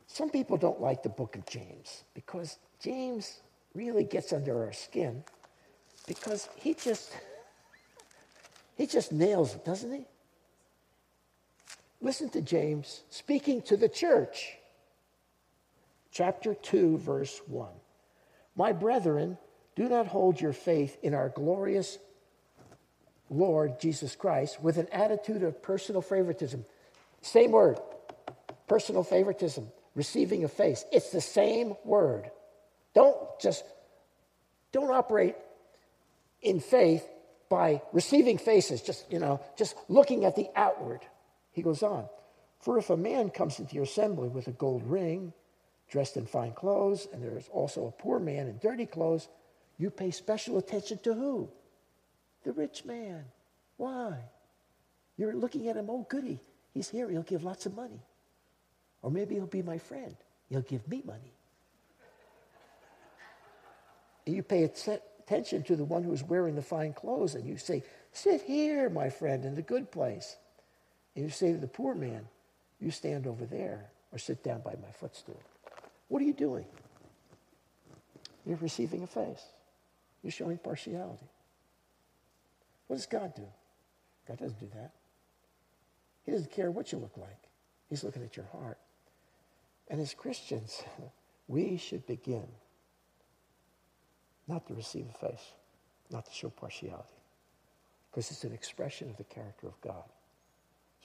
some 0.06 0.30
people 0.30 0.56
don't 0.56 0.80
like 0.80 1.02
the 1.02 1.08
book 1.08 1.36
of 1.36 1.44
James 1.46 2.04
because 2.14 2.58
James 2.80 3.40
really 3.74 4.04
gets 4.04 4.32
under 4.32 4.64
our 4.64 4.72
skin 4.72 5.24
because 6.06 6.48
he 6.54 6.74
just 6.74 7.12
he 8.76 8.86
just 8.86 9.10
nails 9.10 9.54
it, 9.54 9.64
doesn't 9.64 9.92
he? 9.92 10.04
Listen 12.00 12.28
to 12.30 12.40
James 12.40 13.02
speaking 13.10 13.62
to 13.62 13.76
the 13.76 13.88
church. 13.88 14.55
Chapter 16.16 16.54
2 16.54 16.96
verse 16.96 17.42
1. 17.46 17.68
My 18.56 18.72
brethren, 18.72 19.36
do 19.74 19.86
not 19.86 20.06
hold 20.06 20.40
your 20.40 20.54
faith 20.54 20.96
in 21.02 21.12
our 21.12 21.28
glorious 21.28 21.98
Lord 23.28 23.78
Jesus 23.80 24.16
Christ 24.16 24.62
with 24.62 24.78
an 24.78 24.88
attitude 24.92 25.42
of 25.42 25.62
personal 25.62 26.00
favoritism. 26.00 26.64
Same 27.20 27.50
word, 27.52 27.78
personal 28.66 29.02
favoritism 29.02 29.68
receiving 29.94 30.42
a 30.42 30.48
face. 30.48 30.86
It's 30.90 31.10
the 31.10 31.20
same 31.20 31.74
word. 31.84 32.30
Don't 32.94 33.18
just 33.38 33.62
don't 34.72 34.90
operate 34.90 35.36
in 36.40 36.60
faith 36.60 37.06
by 37.50 37.82
receiving 37.92 38.38
faces, 38.38 38.80
just 38.80 39.04
you 39.12 39.18
know, 39.18 39.42
just 39.58 39.76
looking 39.90 40.24
at 40.24 40.34
the 40.34 40.48
outward. 40.56 41.00
He 41.52 41.60
goes 41.60 41.82
on. 41.82 42.08
For 42.60 42.78
if 42.78 42.88
a 42.88 42.96
man 42.96 43.28
comes 43.28 43.58
into 43.58 43.74
your 43.74 43.84
assembly 43.84 44.28
with 44.28 44.48
a 44.48 44.52
gold 44.52 44.82
ring, 44.84 45.34
dressed 45.90 46.16
in 46.16 46.26
fine 46.26 46.52
clothes, 46.52 47.06
and 47.12 47.22
there 47.22 47.36
is 47.36 47.48
also 47.52 47.86
a 47.86 48.02
poor 48.02 48.18
man 48.18 48.48
in 48.48 48.58
dirty 48.58 48.86
clothes, 48.86 49.28
you 49.78 49.90
pay 49.90 50.10
special 50.10 50.58
attention 50.58 50.98
to 51.04 51.14
who? 51.14 51.48
The 52.44 52.52
rich 52.52 52.84
man. 52.84 53.24
Why? 53.76 54.16
You're 55.16 55.34
looking 55.34 55.68
at 55.68 55.76
him, 55.76 55.88
oh, 55.88 56.06
goody. 56.08 56.40
He's 56.72 56.88
here, 56.88 57.08
he'll 57.08 57.22
give 57.22 57.44
lots 57.44 57.66
of 57.66 57.74
money. 57.74 58.00
Or 59.02 59.10
maybe 59.10 59.34
he'll 59.34 59.46
be 59.46 59.62
my 59.62 59.78
friend. 59.78 60.16
He'll 60.48 60.62
give 60.62 60.86
me 60.88 61.02
money. 61.04 61.32
You 64.26 64.42
pay 64.42 64.64
attention 64.64 65.62
to 65.64 65.76
the 65.76 65.84
one 65.84 66.02
who's 66.02 66.24
wearing 66.24 66.56
the 66.56 66.62
fine 66.62 66.92
clothes 66.92 67.34
and 67.34 67.46
you 67.46 67.56
say, 67.56 67.84
Sit 68.12 68.42
here, 68.42 68.90
my 68.90 69.10
friend, 69.10 69.44
in 69.44 69.54
the 69.54 69.62
good 69.62 69.92
place. 69.92 70.36
And 71.14 71.24
you 71.24 71.30
say 71.30 71.52
to 71.52 71.58
the 71.58 71.68
poor 71.68 71.94
man, 71.94 72.26
You 72.80 72.90
stand 72.90 73.26
over 73.26 73.44
there 73.44 73.90
or 74.12 74.18
sit 74.18 74.42
down 74.42 74.62
by 74.62 74.74
my 74.82 74.90
footstool. 74.90 75.40
What 76.08 76.22
are 76.22 76.24
you 76.24 76.32
doing? 76.32 76.66
You're 78.44 78.58
receiving 78.58 79.02
a 79.02 79.06
face. 79.06 79.42
You're 80.22 80.30
showing 80.30 80.58
partiality. 80.58 81.28
What 82.86 82.96
does 82.96 83.06
God 83.06 83.34
do? 83.34 83.46
God 84.28 84.38
doesn't 84.38 84.60
do 84.60 84.68
that. 84.74 84.92
He 86.24 86.32
doesn't 86.32 86.50
care 86.50 86.70
what 86.70 86.92
you 86.92 86.98
look 86.98 87.16
like. 87.16 87.48
He's 87.88 88.04
looking 88.04 88.22
at 88.22 88.36
your 88.36 88.46
heart. 88.46 88.78
And 89.88 90.00
as 90.00 90.14
Christians, 90.14 90.82
we 91.48 91.76
should 91.76 92.06
begin 92.06 92.46
not 94.48 94.66
to 94.68 94.74
receive 94.74 95.06
a 95.08 95.28
face, 95.28 95.52
not 96.10 96.26
to 96.26 96.32
show 96.32 96.50
partiality, 96.50 97.08
because 98.10 98.30
it's 98.30 98.44
an 98.44 98.52
expression 98.52 99.10
of 99.10 99.16
the 99.16 99.24
character 99.24 99.66
of 99.66 99.80
God. 99.80 100.04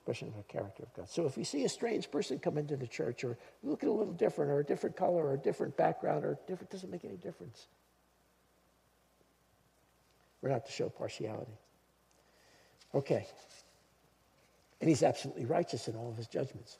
Expression 0.01 0.29
of 0.29 0.35
the 0.35 0.43
character 0.51 0.81
of 0.81 0.91
God. 0.95 1.07
So 1.09 1.27
if 1.27 1.37
we 1.37 1.43
see 1.43 1.63
a 1.63 1.69
strange 1.69 2.09
person 2.09 2.39
come 2.39 2.57
into 2.57 2.75
the 2.75 2.87
church 2.87 3.23
or 3.23 3.37
look 3.61 3.83
a 3.83 3.89
little 3.89 4.13
different 4.13 4.49
or 4.49 4.59
a 4.59 4.63
different 4.63 4.95
color 4.95 5.27
or 5.27 5.33
a 5.35 5.37
different 5.37 5.77
background 5.77 6.25
or 6.25 6.39
different, 6.47 6.71
doesn't 6.71 6.89
make 6.89 7.05
any 7.05 7.17
difference. 7.17 7.67
We're 10.41 10.49
not 10.49 10.65
to 10.65 10.71
show 10.71 10.89
partiality. 10.89 11.51
Okay. 12.95 13.27
And 14.79 14.89
he's 14.89 15.03
absolutely 15.03 15.45
righteous 15.45 15.87
in 15.87 15.95
all 15.95 16.09
of 16.09 16.17
his 16.17 16.25
judgments. 16.25 16.79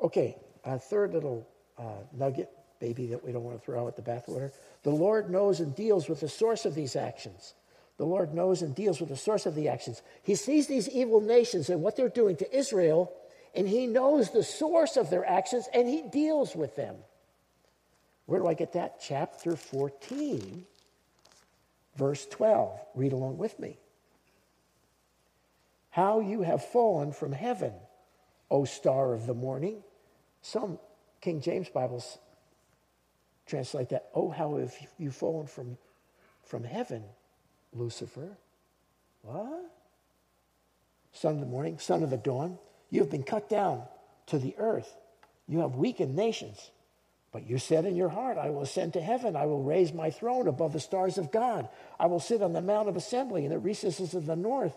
Okay, 0.00 0.34
a 0.64 0.78
third 0.78 1.12
little 1.12 1.46
uh, 1.76 1.82
nugget, 2.14 2.48
baby, 2.80 3.08
that 3.08 3.22
we 3.22 3.32
don't 3.32 3.44
want 3.44 3.58
to 3.58 3.62
throw 3.62 3.86
out 3.86 3.96
the 3.96 4.02
bathwater. 4.02 4.50
The 4.82 4.90
Lord 4.90 5.28
knows 5.28 5.60
and 5.60 5.76
deals 5.76 6.08
with 6.08 6.20
the 6.20 6.28
source 6.30 6.64
of 6.64 6.74
these 6.74 6.96
actions. 6.96 7.52
The 7.98 8.06
Lord 8.06 8.32
knows 8.32 8.62
and 8.62 8.74
deals 8.74 9.00
with 9.00 9.10
the 9.10 9.16
source 9.16 9.44
of 9.44 9.54
the 9.54 9.68
actions. 9.68 10.02
He 10.22 10.36
sees 10.36 10.66
these 10.66 10.88
evil 10.88 11.20
nations 11.20 11.68
and 11.68 11.82
what 11.82 11.96
they're 11.96 12.08
doing 12.08 12.36
to 12.36 12.56
Israel, 12.56 13.12
and 13.54 13.68
he 13.68 13.86
knows 13.86 14.30
the 14.30 14.44
source 14.44 14.96
of 14.96 15.10
their 15.10 15.28
actions, 15.28 15.68
and 15.74 15.88
he 15.88 16.02
deals 16.02 16.54
with 16.54 16.76
them. 16.76 16.96
Where 18.26 18.40
do 18.40 18.46
I 18.46 18.54
get 18.54 18.74
that? 18.74 19.00
Chapter 19.00 19.56
14, 19.56 20.64
verse 21.96 22.26
12. 22.26 22.78
Read 22.94 23.12
along 23.12 23.38
with 23.38 23.58
me 23.58 23.78
how 25.90 26.20
you 26.20 26.42
have 26.42 26.64
fallen 26.64 27.10
from 27.10 27.32
heaven, 27.32 27.72
O 28.50 28.64
star 28.64 29.14
of 29.14 29.26
the 29.26 29.34
morning. 29.34 29.82
Some 30.42 30.78
King 31.20 31.40
James 31.40 31.68
Bibles 31.68 32.18
translate 33.46 33.88
that, 33.88 34.08
oh, 34.14 34.30
how 34.30 34.58
have 34.58 34.74
you 34.98 35.10
fallen 35.10 35.48
from, 35.48 35.76
from 36.44 36.62
heaven, 36.62 37.02
Lucifer? 37.72 38.36
What? 39.22 39.70
Son 41.12 41.34
of 41.34 41.40
the 41.40 41.46
morning, 41.46 41.78
son 41.78 42.02
of 42.02 42.10
the 42.10 42.16
dawn, 42.16 42.58
you 42.90 43.00
have 43.00 43.10
been 43.10 43.22
cut 43.22 43.48
down 43.48 43.82
to 44.26 44.38
the 44.38 44.54
earth. 44.58 44.94
You 45.46 45.60
have 45.60 45.76
weakened 45.76 46.14
nations. 46.14 46.70
But 47.32 47.48
you 47.48 47.58
said 47.58 47.84
in 47.84 47.96
your 47.96 48.08
heart, 48.08 48.38
I 48.38 48.50
will 48.50 48.62
ascend 48.62 48.94
to 48.94 49.00
heaven. 49.00 49.36
I 49.36 49.46
will 49.46 49.62
raise 49.62 49.92
my 49.92 50.10
throne 50.10 50.48
above 50.48 50.72
the 50.72 50.80
stars 50.80 51.18
of 51.18 51.30
God. 51.30 51.68
I 52.00 52.06
will 52.06 52.20
sit 52.20 52.42
on 52.42 52.52
the 52.52 52.62
mount 52.62 52.88
of 52.88 52.96
assembly 52.96 53.44
in 53.44 53.50
the 53.50 53.58
recesses 53.58 54.14
of 54.14 54.26
the 54.26 54.36
north. 54.36 54.74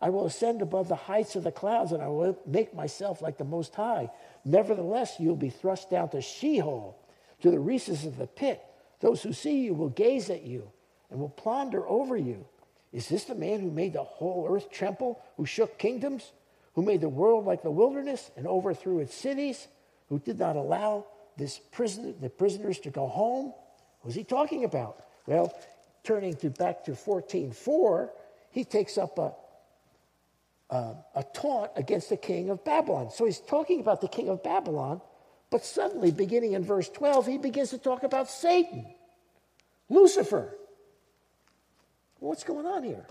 I 0.00 0.10
will 0.10 0.26
ascend 0.26 0.62
above 0.62 0.86
the 0.86 0.94
heights 0.94 1.34
of 1.34 1.42
the 1.42 1.50
clouds, 1.50 1.90
and 1.90 2.00
I 2.00 2.06
will 2.06 2.38
make 2.46 2.72
myself 2.72 3.20
like 3.20 3.36
the 3.36 3.44
Most 3.44 3.74
High. 3.74 4.10
Nevertheless, 4.44 5.16
you'll 5.18 5.34
be 5.34 5.50
thrust 5.50 5.90
down 5.90 6.10
to 6.10 6.20
Sheol, 6.20 6.96
to 7.42 7.50
the 7.50 7.58
recesses 7.58 8.06
of 8.06 8.16
the 8.16 8.28
pit. 8.28 8.62
Those 9.00 9.22
who 9.22 9.32
see 9.32 9.64
you 9.64 9.74
will 9.74 9.88
gaze 9.88 10.30
at 10.30 10.44
you 10.44 10.70
and 11.10 11.20
will 11.20 11.28
ponder 11.28 11.86
over 11.88 12.16
you. 12.16 12.44
Is 12.92 13.08
this 13.08 13.24
the 13.24 13.34
man 13.34 13.60
who 13.60 13.70
made 13.70 13.92
the 13.92 14.02
whole 14.02 14.46
earth 14.50 14.70
tremble, 14.70 15.20
who 15.36 15.46
shook 15.46 15.78
kingdoms, 15.78 16.32
who 16.74 16.82
made 16.82 17.00
the 17.00 17.08
world 17.08 17.44
like 17.44 17.62
the 17.62 17.70
wilderness 17.70 18.30
and 18.36 18.46
overthrew 18.46 19.00
its 19.00 19.14
cities, 19.14 19.68
who 20.08 20.18
did 20.18 20.38
not 20.38 20.56
allow 20.56 21.06
this 21.36 21.58
prison, 21.72 22.14
the 22.20 22.30
prisoners 22.30 22.78
to 22.80 22.90
go 22.90 23.06
home? 23.06 23.52
Who's 24.02 24.14
he 24.14 24.24
talking 24.24 24.64
about? 24.64 25.04
Well, 25.26 25.52
turning 26.04 26.34
to 26.36 26.50
back 26.50 26.84
to 26.84 26.92
14.4, 26.92 28.10
he 28.50 28.64
takes 28.64 28.96
up 28.96 29.18
a, 29.18 29.32
a, 30.70 30.94
a 31.16 31.24
taunt 31.34 31.72
against 31.76 32.08
the 32.08 32.16
king 32.16 32.48
of 32.50 32.64
Babylon. 32.64 33.10
So 33.10 33.26
he's 33.26 33.40
talking 33.40 33.80
about 33.80 34.00
the 34.00 34.08
king 34.08 34.28
of 34.28 34.42
Babylon, 34.42 35.00
but 35.50 35.64
suddenly, 35.64 36.10
beginning 36.10 36.52
in 36.52 36.64
verse 36.64 36.88
12, 36.88 37.26
he 37.26 37.38
begins 37.38 37.70
to 37.70 37.78
talk 37.78 38.02
about 38.02 38.30
Satan, 38.30 38.86
Lucifer. 39.88 40.54
What's 42.20 42.44
going 42.44 42.66
on 42.66 42.82
here? 42.82 43.06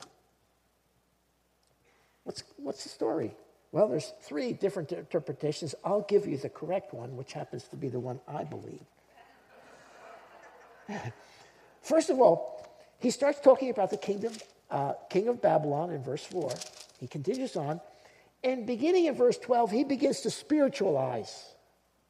What's, 2.24 2.44
what's 2.58 2.84
the 2.84 2.90
story? 2.90 3.32
Well, 3.72 3.88
there's 3.88 4.14
three 4.22 4.54
different 4.54 4.92
interpretations. 4.92 5.76
I'll 5.84 6.02
give 6.02 6.28
you 6.28 6.38
the 6.38 6.50
correct 6.50 6.94
one, 6.94 7.16
which 7.16 7.34
happens 7.34 7.64
to 7.70 7.76
be 7.76 7.90
the 7.90 8.00
one 8.00 8.20
I 8.28 8.44
believe. 8.44 8.86
First 11.82 12.10
of 12.10 12.20
all, 12.20 12.68
he 13.00 13.12
starts 13.12 13.40
talking 13.40 13.70
about 13.70 13.90
the 13.90 13.98
kingdom, 13.98 14.34
uh, 14.70 14.94
king 15.10 15.28
of 15.28 15.42
Babylon 15.42 15.92
in 15.92 16.04
verse 16.04 16.26
4. 16.26 16.52
He 17.00 17.08
continues 17.08 17.56
on. 17.56 17.80
And 18.44 18.66
beginning 18.66 19.06
in 19.06 19.16
verse 19.16 19.38
12, 19.38 19.72
he 19.72 19.84
begins 19.84 20.22
to 20.22 20.30
spiritualize 20.30 21.56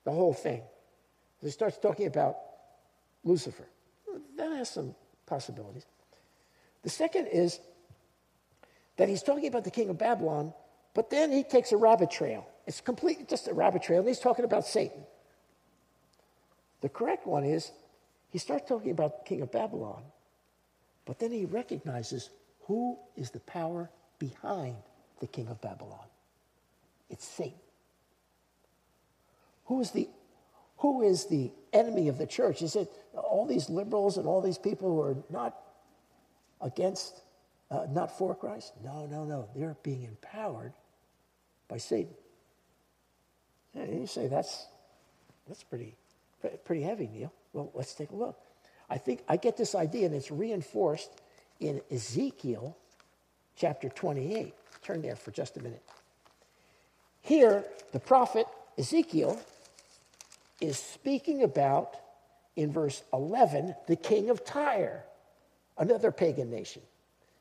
the 0.04 0.12
whole 0.12 0.34
thing. 0.34 0.62
He 1.42 1.50
starts 1.50 1.78
talking 1.78 2.08
about 2.08 2.38
Lucifer. 3.24 3.68
That 4.36 4.52
has 4.52 4.70
some 4.70 4.96
possibilities. 5.26 5.86
The 6.88 6.94
second 6.94 7.28
is 7.28 7.60
that 8.96 9.10
he's 9.10 9.22
talking 9.22 9.48
about 9.48 9.66
the 9.66 9.72
king 9.72 9.90
of 9.90 9.98
Babylon 9.98 10.54
but 10.98 11.12
then 11.12 11.32
he 11.32 11.44
takes 11.44 11.72
a 11.72 11.78
rabbit 11.78 12.10
trail. 12.10 12.48
It's 12.66 12.82
completely 12.82 13.24
just 13.26 13.48
a 13.48 13.54
rabbit 13.54 13.84
trail, 13.84 14.00
and 14.00 14.08
he's 14.08 14.20
talking 14.20 14.44
about 14.44 14.66
Satan. 14.66 15.04
The 16.82 16.90
correct 16.90 17.28
one 17.28 17.44
is 17.44 17.72
he 18.32 18.40
starts 18.40 18.68
talking 18.68 18.90
about 18.90 19.20
the 19.20 19.30
king 19.30 19.44
of 19.44 19.52
Babylon, 19.52 20.02
but 21.06 21.20
then 21.20 21.32
he 21.32 21.46
recognizes 21.46 22.32
who 22.62 22.98
is 23.16 23.30
the 23.30 23.42
power 23.42 23.92
behind 24.18 24.78
the 25.20 25.28
king 25.28 25.50
of 25.50 25.62
Babylon. 25.62 26.08
It's 27.12 27.28
Satan. 27.28 27.60
Who 29.66 29.82
is 29.82 29.92
the 29.92 30.10
who 30.78 31.04
is 31.04 31.26
the 31.26 31.52
enemy 31.74 32.08
of 32.08 32.18
the 32.18 32.26
church? 32.26 32.64
Is 32.64 32.76
it 32.76 32.92
all 33.14 33.46
these 33.46 33.70
liberals 33.70 34.18
and 34.18 34.26
all 34.26 34.42
these 34.42 34.58
people 34.58 34.90
who 34.90 35.02
are 35.02 35.18
not 35.30 35.56
against, 36.62 37.22
uh, 37.72 37.86
not 37.90 38.18
for 38.18 38.36
Christ? 38.36 38.74
No, 38.84 39.06
no, 39.06 39.26
no. 39.26 39.48
They're 39.56 39.78
being 39.84 40.04
empowered 40.04 40.74
by 41.68 41.78
Satan. 41.78 42.14
And 43.76 44.02
you 44.02 44.08
say, 44.08 44.28
that's, 44.28 44.66
that's 45.48 45.64
pretty, 45.64 45.96
pretty 46.66 46.82
heavy, 46.82 47.10
Neil. 47.14 47.32
Well, 47.54 47.72
let's 47.74 47.94
take 47.94 48.12
a 48.12 48.16
look. 48.16 48.40
I 48.90 48.98
think 48.98 49.24
I 49.28 49.38
get 49.38 49.58
this 49.58 49.76
idea, 49.76 50.06
and 50.06 50.16
it's 50.16 50.32
reinforced 50.32 51.10
in 51.60 51.82
Ezekiel 51.92 52.78
chapter 53.56 53.90
28. 53.90 54.54
Turn 54.84 55.02
there 55.02 55.16
for 55.16 55.32
just 55.32 55.58
a 55.58 55.62
minute. 55.62 55.84
Here, 57.22 57.66
the 57.92 58.00
prophet 58.00 58.46
Ezekiel 58.78 59.40
is 60.62 60.78
speaking 60.78 61.44
about, 61.44 61.98
in 62.56 62.72
verse 62.72 63.04
11, 63.14 63.76
the 63.88 63.96
king 63.96 64.30
of 64.30 64.46
Tyre, 64.46 65.04
another 65.78 66.12
pagan 66.12 66.50
nation. 66.50 66.82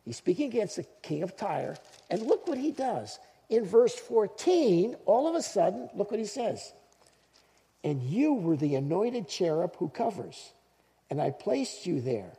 He's 0.05 0.17
speaking 0.17 0.49
against 0.49 0.77
the 0.77 0.87
king 1.03 1.23
of 1.23 1.37
Tyre, 1.37 1.77
and 2.11 2.23
look 2.23 2.47
what 2.47 2.59
he 2.59 2.71
does 2.71 3.19
in 3.49 3.65
verse 3.65 3.95
14, 3.95 4.97
all 5.07 5.29
of 5.29 5.35
a 5.35 5.43
sudden, 5.43 5.89
look 5.95 6.11
what 6.11 6.21
he 6.21 6.27
says. 6.27 6.73
And 7.85 8.03
you 8.03 8.35
were 8.35 8.57
the 8.57 8.75
anointed 8.75 9.29
cherub 9.29 9.77
who 9.77 9.89
covers, 9.89 10.53
and 11.11 11.21
I 11.21 11.31
placed 11.31 11.87
you 11.87 12.01
there. 12.01 12.33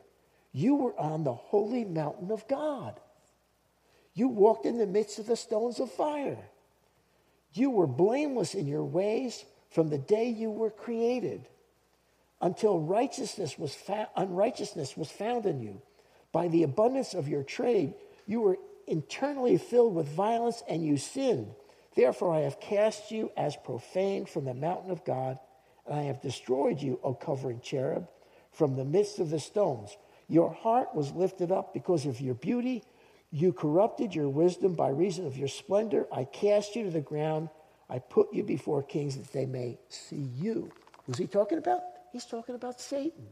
You 0.52 0.76
were 0.76 1.00
on 1.00 1.24
the 1.24 1.34
holy 1.34 1.86
mountain 1.86 2.32
of 2.32 2.48
God. 2.48 3.00
You 4.14 4.28
walked 4.28 4.66
in 4.66 4.78
the 4.78 4.88
midst 4.88 5.20
of 5.20 5.28
the 5.28 5.36
stones 5.38 5.80
of 5.80 5.92
fire. 5.92 6.50
You 7.54 7.70
were 7.70 7.88
blameless 7.88 8.56
in 8.56 8.68
your 8.68 8.84
ways 8.84 9.46
from 9.70 9.90
the 9.90 9.98
day 9.98 10.30
you 10.30 10.50
were 10.50 10.72
created 10.72 11.48
until 12.42 12.80
righteousness 12.80 13.58
was 13.58 13.74
fa- 13.74 14.10
unrighteousness 14.16 14.96
was 14.96 15.10
found 15.10 15.46
in 15.46 15.60
you. 15.60 15.82
By 16.32 16.48
the 16.48 16.64
abundance 16.64 17.14
of 17.14 17.28
your 17.28 17.44
trade, 17.44 17.94
you 18.26 18.42
were 18.42 18.58
internally 18.86 19.58
filled 19.58 19.96
with 19.96 20.08
violence 20.08 20.64
and 20.70 20.86
you 20.86 20.98
sinned. 20.98 21.54
Therefore, 21.96 22.34
I 22.34 22.42
have 22.42 22.60
cast 22.60 23.12
you 23.12 23.32
as 23.36 23.56
profane 23.56 24.26
from 24.26 24.46
the 24.46 24.54
mountain 24.54 24.92
of 24.92 25.04
God, 25.04 25.40
and 25.86 25.98
I 25.98 26.04
have 26.04 26.22
destroyed 26.22 26.82
you, 26.82 27.00
O 27.04 27.14
covering 27.14 27.60
cherub, 27.60 28.08
from 28.52 28.76
the 28.76 28.86
midst 28.86 29.20
of 29.20 29.30
the 29.32 29.40
stones. 29.40 29.98
Your 30.30 30.52
heart 30.52 30.94
was 30.94 31.12
lifted 31.14 31.52
up 31.52 31.74
because 31.74 32.06
of 32.06 32.22
your 32.22 32.36
beauty. 32.36 32.84
You 33.32 33.52
corrupted 33.52 34.14
your 34.14 34.30
wisdom 34.30 34.74
by 34.74 34.90
reason 34.90 35.26
of 35.26 35.38
your 35.38 35.48
splendor. 35.48 36.06
I 36.12 36.26
cast 36.26 36.76
you 36.76 36.84
to 36.84 36.92
the 36.92 37.02
ground. 37.02 37.50
I 37.90 38.00
put 38.00 38.34
you 38.34 38.44
before 38.44 38.84
kings 38.84 39.18
that 39.18 39.32
they 39.32 39.46
may 39.46 39.80
see 39.90 40.30
you. 40.36 40.72
Who's 41.06 41.18
he 41.18 41.26
talking 41.26 41.58
about? 41.58 41.82
He's 42.12 42.26
talking 42.26 42.56
about 42.56 42.80
Satan. 42.80 43.28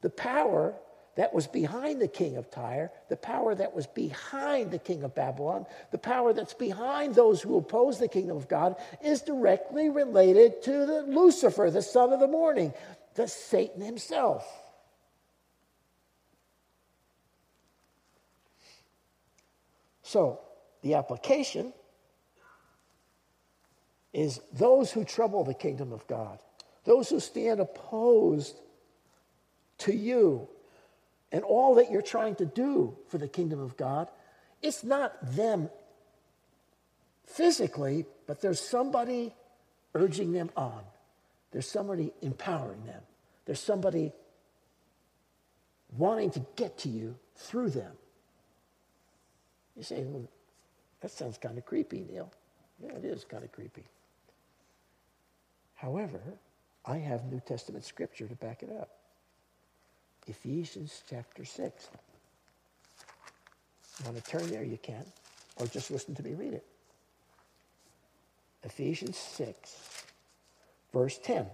The 0.00 0.10
power 0.10 0.74
that 1.16 1.34
was 1.34 1.46
behind 1.46 2.00
the 2.00 2.08
king 2.08 2.36
of 2.36 2.50
Tyre, 2.50 2.90
the 3.08 3.16
power 3.16 3.54
that 3.54 3.74
was 3.74 3.86
behind 3.86 4.70
the 4.70 4.78
king 4.78 5.02
of 5.02 5.14
Babylon, 5.14 5.66
the 5.90 5.98
power 5.98 6.32
that's 6.32 6.54
behind 6.54 7.14
those 7.14 7.42
who 7.42 7.58
oppose 7.58 7.98
the 7.98 8.08
kingdom 8.08 8.36
of 8.36 8.48
God, 8.48 8.76
is 9.04 9.20
directly 9.20 9.90
related 9.90 10.62
to 10.62 10.86
the 10.86 11.02
Lucifer, 11.02 11.70
the 11.70 11.82
son 11.82 12.12
of 12.12 12.20
the 12.20 12.28
morning, 12.28 12.72
the 13.14 13.28
Satan 13.28 13.82
himself. 13.82 14.46
So, 20.02 20.40
the 20.82 20.94
application 20.94 21.72
is 24.12 24.40
those 24.52 24.92
who 24.92 25.04
trouble 25.04 25.44
the 25.44 25.54
kingdom 25.54 25.92
of 25.92 26.06
God, 26.06 26.38
those 26.84 27.08
who 27.08 27.20
stand 27.20 27.60
opposed 27.60 28.60
to 29.78 29.94
you 29.94 30.48
and 31.30 31.42
all 31.44 31.76
that 31.76 31.90
you're 31.90 32.02
trying 32.02 32.34
to 32.36 32.46
do 32.46 32.96
for 33.08 33.18
the 33.18 33.28
kingdom 33.28 33.60
of 33.60 33.76
God, 33.76 34.08
it's 34.60 34.84
not 34.84 35.14
them 35.34 35.70
physically, 37.26 38.04
but 38.26 38.40
there's 38.40 38.60
somebody 38.60 39.34
urging 39.94 40.32
them 40.32 40.50
on. 40.56 40.82
There's 41.50 41.68
somebody 41.68 42.12
empowering 42.22 42.84
them. 42.84 43.02
There's 43.44 43.60
somebody 43.60 44.12
wanting 45.96 46.30
to 46.32 46.46
get 46.56 46.78
to 46.78 46.88
you 46.88 47.16
through 47.36 47.70
them. 47.70 47.92
You 49.76 49.82
say, 49.82 50.04
well, 50.04 50.28
that 51.00 51.10
sounds 51.10 51.38
kind 51.38 51.58
of 51.58 51.64
creepy, 51.64 52.06
Neil. 52.10 52.30
Yeah, 52.82 52.92
it 52.92 53.04
is 53.04 53.24
kind 53.24 53.44
of 53.44 53.52
creepy. 53.52 53.84
However, 55.74 56.20
I 56.84 56.98
have 56.98 57.24
New 57.24 57.40
Testament 57.40 57.84
scripture 57.84 58.26
to 58.26 58.34
back 58.34 58.62
it 58.62 58.70
up. 58.70 58.90
Ephesians 60.26 61.02
chapter 61.08 61.44
6. 61.44 61.88
You 63.98 64.04
want 64.04 64.24
to 64.24 64.30
turn 64.30 64.48
there? 64.50 64.64
You 64.64 64.78
can. 64.78 65.04
Or 65.56 65.66
just 65.66 65.90
listen 65.90 66.14
to 66.14 66.22
me 66.22 66.34
read 66.34 66.54
it. 66.54 66.64
Ephesians 68.64 69.16
6, 69.16 70.04
verse 70.92 71.18
10. 71.18 71.46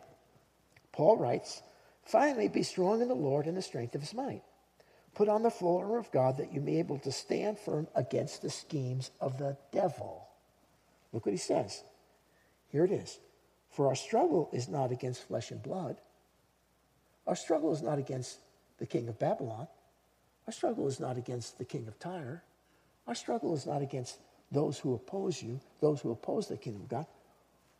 Paul 0.92 1.16
writes, 1.16 1.62
Finally, 2.04 2.48
be 2.48 2.62
strong 2.62 3.00
in 3.00 3.08
the 3.08 3.14
Lord 3.14 3.46
and 3.46 3.56
the 3.56 3.62
strength 3.62 3.94
of 3.94 4.02
his 4.02 4.14
might. 4.14 4.42
Put 5.14 5.28
on 5.28 5.42
the 5.42 5.50
full 5.50 5.78
armor 5.78 5.98
of 5.98 6.12
God 6.12 6.36
that 6.36 6.52
you 6.52 6.60
may 6.60 6.72
be 6.72 6.78
able 6.78 6.98
to 7.00 7.12
stand 7.12 7.58
firm 7.58 7.88
against 7.94 8.42
the 8.42 8.50
schemes 8.50 9.10
of 9.20 9.38
the 9.38 9.56
devil. 9.72 10.28
Look 11.12 11.26
what 11.26 11.32
he 11.32 11.38
says. 11.38 11.82
Here 12.70 12.84
it 12.84 12.92
is. 12.92 13.18
For 13.70 13.86
our 13.86 13.94
struggle 13.94 14.48
is 14.52 14.68
not 14.68 14.90
against 14.92 15.26
flesh 15.26 15.50
and 15.50 15.62
blood. 15.62 16.00
Our 17.26 17.36
struggle 17.36 17.72
is 17.72 17.82
not 17.82 17.98
against 17.98 18.38
the 18.78 18.86
king 18.86 19.08
of 19.08 19.18
Babylon. 19.18 19.68
Our 20.46 20.52
struggle 20.52 20.86
is 20.88 20.98
not 20.98 21.16
against 21.16 21.58
the 21.58 21.64
king 21.64 21.86
of 21.86 21.98
Tyre. 21.98 22.42
Our 23.06 23.14
struggle 23.14 23.54
is 23.54 23.66
not 23.66 23.82
against 23.82 24.18
those 24.50 24.78
who 24.78 24.94
oppose 24.94 25.42
you, 25.42 25.60
those 25.80 26.00
who 26.00 26.10
oppose 26.10 26.48
the 26.48 26.56
kingdom 26.56 26.82
of 26.82 26.88
God. 26.88 27.06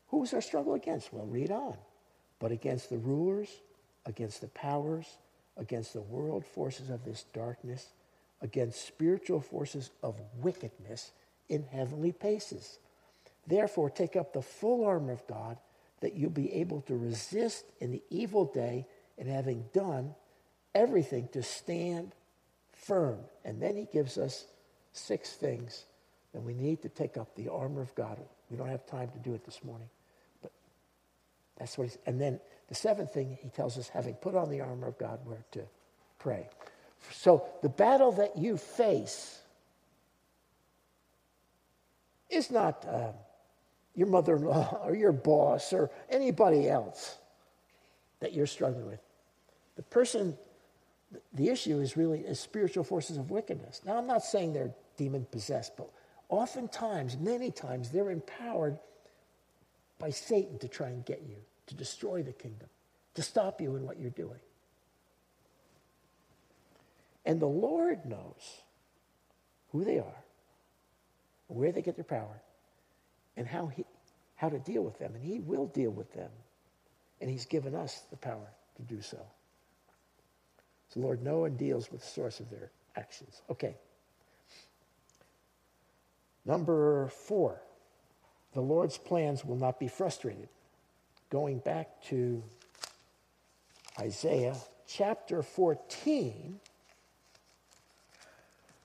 Who's 0.08 0.34
our 0.34 0.40
struggle 0.40 0.74
against? 0.74 1.12
Well, 1.12 1.26
read 1.26 1.50
on. 1.50 1.76
But 2.38 2.52
against 2.52 2.90
the 2.90 2.98
rulers, 2.98 3.48
against 4.06 4.40
the 4.40 4.48
powers, 4.48 5.06
against 5.56 5.92
the 5.92 6.02
world 6.02 6.44
forces 6.44 6.90
of 6.90 7.04
this 7.04 7.24
darkness, 7.32 7.88
against 8.40 8.86
spiritual 8.86 9.40
forces 9.40 9.90
of 10.02 10.20
wickedness 10.40 11.10
in 11.48 11.64
heavenly 11.64 12.12
places. 12.12 12.78
Therefore, 13.46 13.90
take 13.90 14.14
up 14.14 14.32
the 14.32 14.42
full 14.42 14.84
armor 14.84 15.12
of 15.12 15.26
God 15.26 15.58
that 16.00 16.14
you'll 16.14 16.30
be 16.30 16.52
able 16.54 16.80
to 16.82 16.96
resist 16.96 17.64
in 17.80 17.90
the 17.90 18.02
evil 18.10 18.44
day, 18.44 18.86
and 19.18 19.28
having 19.28 19.64
done 19.72 20.14
everything 20.74 21.28
to 21.32 21.42
stand 21.42 22.14
firm. 22.72 23.18
And 23.44 23.60
then 23.60 23.76
he 23.76 23.86
gives 23.92 24.16
us 24.16 24.46
six 24.92 25.32
things 25.32 25.84
that 26.32 26.40
we 26.40 26.54
need 26.54 26.82
to 26.82 26.88
take 26.88 27.16
up 27.16 27.34
the 27.34 27.48
armor 27.48 27.82
of 27.82 27.94
God. 27.94 28.18
We 28.50 28.56
don't 28.56 28.68
have 28.68 28.86
time 28.86 29.10
to 29.10 29.18
do 29.18 29.34
it 29.34 29.44
this 29.44 29.64
morning, 29.64 29.88
but 30.40 30.52
that's 31.58 31.76
what 31.76 31.84
he's. 31.84 31.98
And 32.06 32.20
then 32.20 32.38
the 32.68 32.74
seventh 32.74 33.12
thing 33.12 33.36
he 33.42 33.48
tells 33.48 33.76
us, 33.76 33.88
having 33.88 34.14
put 34.14 34.34
on 34.36 34.50
the 34.50 34.60
armor 34.60 34.86
of 34.86 34.98
God, 34.98 35.18
where 35.24 35.44
to 35.52 35.62
pray. 36.18 36.48
So 37.12 37.44
the 37.62 37.68
battle 37.68 38.12
that 38.12 38.38
you 38.38 38.56
face 38.56 39.40
is 42.30 42.50
not. 42.50 42.86
Uh, 42.86 43.12
your 43.94 44.06
mother 44.06 44.36
in 44.36 44.44
law 44.44 44.80
or 44.84 44.94
your 44.94 45.12
boss 45.12 45.72
or 45.72 45.90
anybody 46.10 46.68
else 46.68 47.16
that 48.20 48.32
you're 48.32 48.46
struggling 48.46 48.86
with. 48.86 49.00
The 49.76 49.82
person, 49.82 50.36
the 51.32 51.48
issue 51.48 51.78
is 51.78 51.96
really 51.96 52.20
is 52.20 52.40
spiritual 52.40 52.84
forces 52.84 53.16
of 53.16 53.30
wickedness. 53.30 53.80
Now, 53.84 53.96
I'm 53.96 54.06
not 54.06 54.24
saying 54.24 54.52
they're 54.52 54.74
demon 54.96 55.26
possessed, 55.30 55.76
but 55.76 55.88
oftentimes, 56.28 57.16
many 57.16 57.50
times, 57.50 57.90
they're 57.90 58.10
empowered 58.10 58.78
by 59.98 60.10
Satan 60.10 60.58
to 60.58 60.68
try 60.68 60.88
and 60.88 61.04
get 61.04 61.22
you, 61.28 61.36
to 61.66 61.74
destroy 61.74 62.22
the 62.22 62.32
kingdom, 62.32 62.68
to 63.14 63.22
stop 63.22 63.60
you 63.60 63.76
in 63.76 63.84
what 63.84 63.98
you're 63.98 64.10
doing. 64.10 64.38
And 67.24 67.40
the 67.40 67.46
Lord 67.46 68.06
knows 68.06 68.62
who 69.70 69.84
they 69.84 69.98
are, 69.98 70.24
where 71.48 71.72
they 71.72 71.82
get 71.82 71.94
their 71.94 72.04
power, 72.04 72.40
and 73.38 73.46
how, 73.46 73.68
he, 73.68 73.84
how 74.34 74.48
to 74.48 74.58
deal 74.58 74.82
with 74.82 74.98
them. 74.98 75.14
And 75.14 75.24
He 75.24 75.38
will 75.38 75.66
deal 75.66 75.90
with 75.90 76.12
them. 76.12 76.30
And 77.20 77.30
He's 77.30 77.46
given 77.46 77.74
us 77.74 78.02
the 78.10 78.16
power 78.16 78.50
to 78.76 78.82
do 78.82 79.00
so. 79.00 79.18
So, 80.90 81.00
Lord, 81.00 81.22
no 81.22 81.38
one 81.38 81.56
deals 81.56 81.90
with 81.90 82.00
the 82.00 82.06
source 82.06 82.40
of 82.40 82.50
their 82.50 82.70
actions. 82.96 83.40
Okay. 83.48 83.76
Number 86.44 87.08
four, 87.08 87.60
the 88.54 88.60
Lord's 88.60 88.98
plans 88.98 89.44
will 89.44 89.56
not 89.56 89.78
be 89.78 89.86
frustrated. 89.86 90.48
Going 91.30 91.58
back 91.58 92.02
to 92.04 92.42
Isaiah 94.00 94.56
chapter 94.86 95.42
14, 95.42 96.58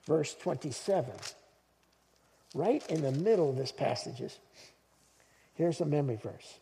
verse 0.06 0.34
27 0.34 1.12
right 2.54 2.84
in 2.88 3.02
the 3.02 3.12
middle 3.12 3.50
of 3.50 3.56
this 3.56 3.72
passage 3.72 4.20
is 4.20 4.38
here's 5.54 5.80
a 5.80 5.84
memory 5.84 6.16
verse. 6.16 6.58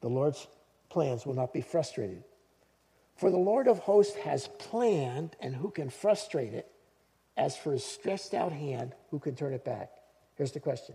The 0.00 0.08
Lord's 0.08 0.46
plans 0.88 1.24
will 1.24 1.34
not 1.34 1.52
be 1.52 1.60
frustrated. 1.60 2.22
For 3.16 3.30
the 3.30 3.38
Lord 3.38 3.66
of 3.66 3.78
hosts 3.78 4.14
has 4.16 4.48
planned, 4.58 5.36
and 5.40 5.54
who 5.54 5.70
can 5.70 5.88
frustrate 5.88 6.52
it? 6.52 6.70
As 7.36 7.56
for 7.56 7.72
his 7.72 7.84
stretched 7.84 8.34
out 8.34 8.52
hand, 8.52 8.94
who 9.10 9.18
can 9.18 9.34
turn 9.34 9.54
it 9.54 9.64
back? 9.64 9.90
Here's 10.34 10.52
the 10.52 10.60
question. 10.60 10.94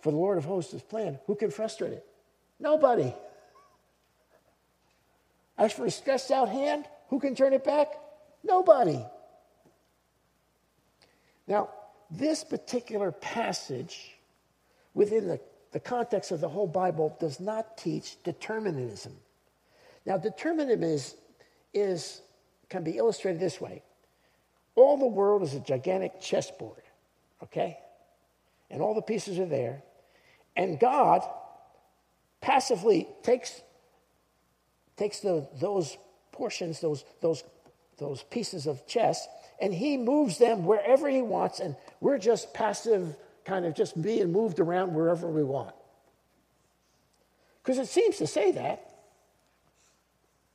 For 0.00 0.12
the 0.12 0.16
Lord 0.16 0.38
of 0.38 0.44
hosts 0.44 0.72
has 0.72 0.82
planned, 0.82 1.18
who 1.26 1.34
can 1.34 1.50
frustrate 1.50 1.92
it? 1.92 2.06
Nobody. 2.60 3.12
As 5.58 5.72
for 5.72 5.84
his 5.84 5.94
stretched 5.94 6.30
out 6.30 6.48
hand, 6.48 6.86
who 7.08 7.18
can 7.18 7.34
turn 7.34 7.52
it 7.52 7.64
back? 7.64 7.88
Nobody. 8.42 9.04
Now, 11.46 11.70
this 12.10 12.44
particular 12.44 13.12
passage 13.12 14.16
within 14.94 15.26
the, 15.26 15.40
the 15.72 15.80
context 15.80 16.30
of 16.30 16.40
the 16.40 16.48
whole 16.48 16.66
Bible 16.66 17.16
does 17.20 17.40
not 17.40 17.76
teach 17.76 18.22
determinism. 18.22 19.12
Now, 20.06 20.18
determinism 20.18 20.82
is, 20.82 21.14
is, 21.72 22.20
can 22.68 22.84
be 22.84 22.96
illustrated 22.98 23.40
this 23.40 23.60
way 23.60 23.82
all 24.76 24.96
the 24.96 25.06
world 25.06 25.42
is 25.42 25.54
a 25.54 25.60
gigantic 25.60 26.20
chessboard, 26.20 26.82
okay? 27.42 27.78
And 28.70 28.82
all 28.82 28.94
the 28.94 29.02
pieces 29.02 29.38
are 29.38 29.46
there. 29.46 29.82
And 30.56 30.80
God 30.80 31.22
passively 32.40 33.08
takes, 33.22 33.60
takes 34.96 35.20
the, 35.20 35.48
those 35.60 35.96
portions, 36.32 36.80
those, 36.80 37.04
those, 37.20 37.44
those 37.98 38.22
pieces 38.24 38.66
of 38.66 38.86
chess, 38.86 39.26
and 39.60 39.72
he 39.72 39.96
moves 39.96 40.38
them 40.38 40.64
wherever 40.64 41.08
he 41.08 41.22
wants, 41.22 41.60
and 41.60 41.76
we're 42.00 42.18
just 42.18 42.52
passive, 42.54 43.16
kind 43.44 43.64
of 43.64 43.74
just 43.74 44.00
being 44.00 44.32
moved 44.32 44.60
around 44.60 44.94
wherever 44.94 45.28
we 45.28 45.42
want. 45.42 45.74
Because 47.62 47.78
it 47.78 47.88
seems 47.88 48.18
to 48.18 48.26
say 48.26 48.52
that. 48.52 48.90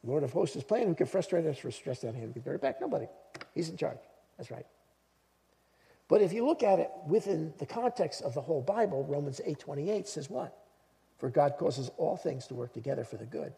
Lord 0.03 0.23
of 0.23 0.31
hosts 0.31 0.55
is 0.55 0.63
playing. 0.63 0.87
Who 0.87 0.95
can 0.95 1.07
frustrate 1.07 1.45
us 1.45 1.57
for 1.57 1.71
stress 1.71 2.03
out? 2.03 2.15
Who 2.15 2.31
can 2.31 2.53
it 2.53 2.61
back? 2.61 2.79
Nobody. 2.79 3.07
He's 3.53 3.69
in 3.69 3.77
charge. 3.77 3.97
That's 4.37 4.51
right. 4.51 4.65
But 6.07 6.21
if 6.21 6.33
you 6.33 6.45
look 6.45 6.63
at 6.63 6.79
it 6.79 6.89
within 7.07 7.53
the 7.57 7.65
context 7.65 8.21
of 8.21 8.33
the 8.33 8.41
whole 8.41 8.61
Bible, 8.61 9.03
Romans 9.03 9.41
8:28 9.45 10.07
says 10.07 10.29
what? 10.29 10.57
For 11.17 11.29
God 11.29 11.55
causes 11.57 11.91
all 11.97 12.15
things 12.15 12.47
to 12.47 12.55
work 12.55 12.73
together 12.73 13.03
for 13.03 13.17
the 13.17 13.25
good 13.25 13.53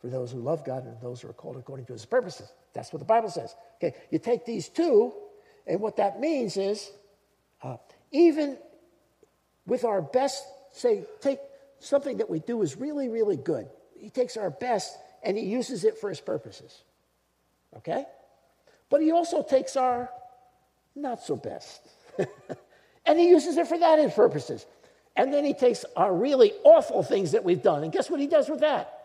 for 0.00 0.08
those 0.08 0.30
who 0.32 0.38
love 0.38 0.64
God 0.64 0.84
and 0.84 1.00
those 1.00 1.20
who 1.20 1.28
are 1.28 1.32
called 1.32 1.56
according 1.56 1.86
to 1.86 1.92
his 1.92 2.04
purposes. 2.04 2.50
That's 2.72 2.92
what 2.92 3.00
the 3.00 3.04
Bible 3.04 3.30
says. 3.30 3.54
Okay, 3.76 3.96
you 4.10 4.18
take 4.18 4.44
these 4.44 4.68
two, 4.68 5.12
and 5.66 5.80
what 5.80 5.96
that 5.96 6.20
means 6.20 6.56
is 6.56 6.90
uh, 7.62 7.76
even 8.12 8.56
with 9.66 9.84
our 9.84 10.00
best, 10.00 10.44
say, 10.72 11.04
take 11.20 11.38
something 11.80 12.18
that 12.18 12.30
we 12.30 12.40
do 12.40 12.62
is 12.62 12.76
really, 12.76 13.08
really 13.08 13.36
good. 13.36 13.68
He 13.98 14.10
takes 14.10 14.36
our 14.36 14.50
best 14.50 14.96
and 15.22 15.36
he 15.36 15.44
uses 15.44 15.84
it 15.84 15.98
for 15.98 16.08
his 16.08 16.20
purposes. 16.20 16.82
Okay? 17.76 18.04
But 18.88 19.02
he 19.02 19.10
also 19.10 19.42
takes 19.42 19.76
our 19.76 20.10
not 20.96 21.22
so 21.22 21.36
best 21.36 21.86
and 23.06 23.18
he 23.18 23.28
uses 23.28 23.56
it 23.56 23.66
for 23.66 23.78
that 23.78 23.98
his 23.98 24.12
purposes. 24.12 24.64
And 25.16 25.32
then 25.32 25.44
he 25.44 25.54
takes 25.54 25.84
our 25.96 26.14
really 26.14 26.52
awful 26.64 27.02
things 27.02 27.32
that 27.32 27.42
we've 27.42 27.62
done. 27.62 27.82
And 27.82 27.92
guess 27.92 28.08
what 28.08 28.20
he 28.20 28.26
does 28.26 28.48
with 28.48 28.60
that? 28.60 28.97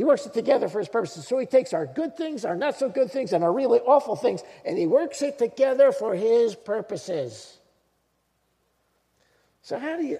He 0.00 0.04
works 0.04 0.24
it 0.24 0.32
together 0.32 0.66
for 0.66 0.78
his 0.78 0.88
purposes. 0.88 1.28
So 1.28 1.36
he 1.36 1.44
takes 1.44 1.74
our 1.74 1.84
good 1.84 2.16
things, 2.16 2.46
our 2.46 2.56
not 2.56 2.78
so 2.78 2.88
good 2.88 3.10
things, 3.10 3.34
and 3.34 3.44
our 3.44 3.52
really 3.52 3.80
awful 3.80 4.16
things, 4.16 4.42
and 4.64 4.78
he 4.78 4.86
works 4.86 5.20
it 5.20 5.36
together 5.36 5.92
for 5.92 6.14
his 6.14 6.54
purposes. 6.54 7.58
So, 9.60 9.78
how 9.78 9.98
do 9.98 10.06
you, 10.06 10.18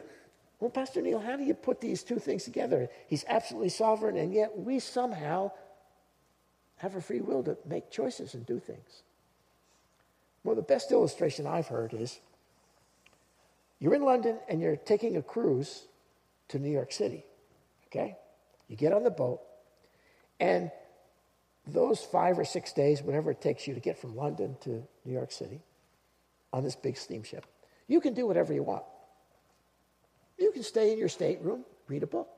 well, 0.59 0.69
Pastor 0.69 1.01
Neil, 1.01 1.19
how 1.19 1.35
do 1.35 1.45
you 1.45 1.55
put 1.55 1.81
these 1.81 2.03
two 2.03 2.19
things 2.19 2.45
together? 2.45 2.91
He's 3.07 3.25
absolutely 3.27 3.71
sovereign, 3.71 4.19
and 4.19 4.35
yet 4.35 4.51
we 4.55 4.81
somehow 4.81 5.51
have 6.77 6.95
a 6.95 7.01
free 7.01 7.23
will 7.23 7.43
to 7.45 7.57
make 7.65 7.91
choices 7.91 8.35
and 8.35 8.45
do 8.45 8.59
things. 8.59 9.03
Well, 10.45 10.57
the 10.57 10.61
best 10.61 10.93
illustration 10.93 11.47
I've 11.47 11.69
heard 11.69 11.95
is 11.95 12.21
you're 13.79 13.95
in 13.95 14.03
London 14.03 14.41
and 14.47 14.61
you're 14.61 14.77
taking 14.77 15.17
a 15.17 15.23
cruise 15.23 15.87
to 16.49 16.59
New 16.59 16.71
York 16.71 16.93
City, 16.93 17.25
okay? 17.87 18.19
You 18.69 18.77
get 18.77 18.93
on 18.93 19.05
the 19.05 19.11
boat, 19.11 19.41
and 20.41 20.73
those 21.67 22.01
five 22.01 22.39
or 22.39 22.45
six 22.45 22.73
days, 22.73 23.03
whatever 23.03 23.31
it 23.31 23.41
takes 23.41 23.69
you 23.69 23.75
to 23.75 23.81
get 23.81 23.99
from 23.99 24.17
London 24.17 24.57
to 24.63 24.83
New 25.05 25.13
York 25.13 25.31
City 25.31 25.61
on 26.53 26.65
this 26.65 26.75
big 26.75 26.97
steamship, 26.97 27.47
you 27.87 28.01
can 28.01 28.15
do 28.15 28.27
whatever 28.27 28.53
you 28.53 28.63
want. 28.63 28.83
You 30.39 30.51
can 30.53 30.63
stay 30.63 30.93
in 30.93 30.99
your 30.99 31.09
stateroom, 31.09 31.65
read 31.87 32.03
a 32.03 32.07
book. 32.07 32.29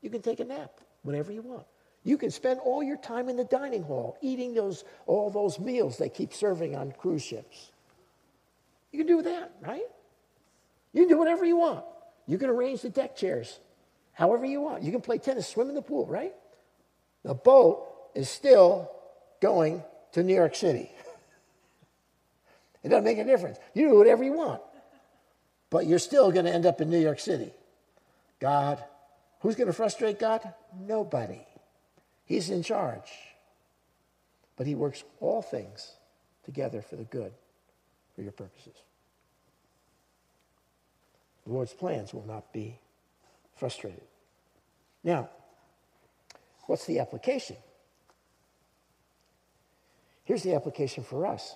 You 0.00 0.10
can 0.10 0.22
take 0.22 0.40
a 0.40 0.44
nap, 0.44 0.80
whatever 1.02 1.30
you 1.30 1.42
want. 1.42 1.66
You 2.02 2.18
can 2.18 2.30
spend 2.30 2.60
all 2.60 2.82
your 2.82 2.96
time 2.96 3.28
in 3.28 3.36
the 3.36 3.44
dining 3.44 3.82
hall 3.82 4.18
eating 4.20 4.54
those, 4.54 4.84
all 5.06 5.30
those 5.30 5.58
meals 5.58 5.98
they 5.98 6.08
keep 6.08 6.32
serving 6.32 6.74
on 6.74 6.92
cruise 6.92 7.22
ships. 7.22 7.70
You 8.92 8.98
can 8.98 9.06
do 9.06 9.22
that, 9.22 9.52
right? 9.60 9.82
You 10.92 11.02
can 11.02 11.08
do 11.08 11.18
whatever 11.18 11.44
you 11.44 11.56
want. 11.56 11.84
You 12.26 12.38
can 12.38 12.48
arrange 12.48 12.82
the 12.82 12.90
deck 12.90 13.16
chairs 13.16 13.58
however 14.12 14.46
you 14.46 14.60
want. 14.60 14.82
You 14.82 14.92
can 14.92 15.00
play 15.00 15.18
tennis, 15.18 15.48
swim 15.48 15.68
in 15.68 15.74
the 15.74 15.82
pool, 15.82 16.06
right? 16.06 16.34
The 17.24 17.34
boat 17.34 17.86
is 18.14 18.28
still 18.28 18.90
going 19.40 19.82
to 20.12 20.22
New 20.22 20.34
York 20.34 20.54
City. 20.54 20.90
It 22.82 22.90
doesn't 22.90 23.04
make 23.04 23.18
a 23.18 23.24
difference. 23.24 23.58
You 23.72 23.88
do 23.88 23.98
whatever 23.98 24.22
you 24.22 24.34
want, 24.34 24.60
but 25.70 25.86
you're 25.86 25.98
still 25.98 26.30
going 26.30 26.44
to 26.44 26.52
end 26.52 26.66
up 26.66 26.82
in 26.82 26.90
New 26.90 26.98
York 26.98 27.18
City. 27.18 27.50
God, 28.40 28.84
who's 29.40 29.56
going 29.56 29.68
to 29.68 29.72
frustrate 29.72 30.20
God? 30.20 30.52
Nobody. 30.78 31.40
He's 32.26 32.50
in 32.50 32.62
charge. 32.62 33.10
But 34.56 34.66
He 34.66 34.74
works 34.74 35.02
all 35.20 35.40
things 35.40 35.92
together 36.44 36.82
for 36.82 36.96
the 36.96 37.04
good, 37.04 37.32
for 38.14 38.20
your 38.20 38.32
purposes. 38.32 38.76
the 41.46 41.52
Lord's 41.52 41.72
plans 41.72 42.12
will 42.12 42.26
not 42.26 42.52
be 42.52 42.78
frustrated. 43.56 44.04
Now, 45.02 45.30
what's 46.66 46.86
the 46.86 46.98
application? 46.98 47.56
Here's 50.24 50.42
the 50.42 50.54
application 50.54 51.04
for 51.04 51.26
us. 51.26 51.54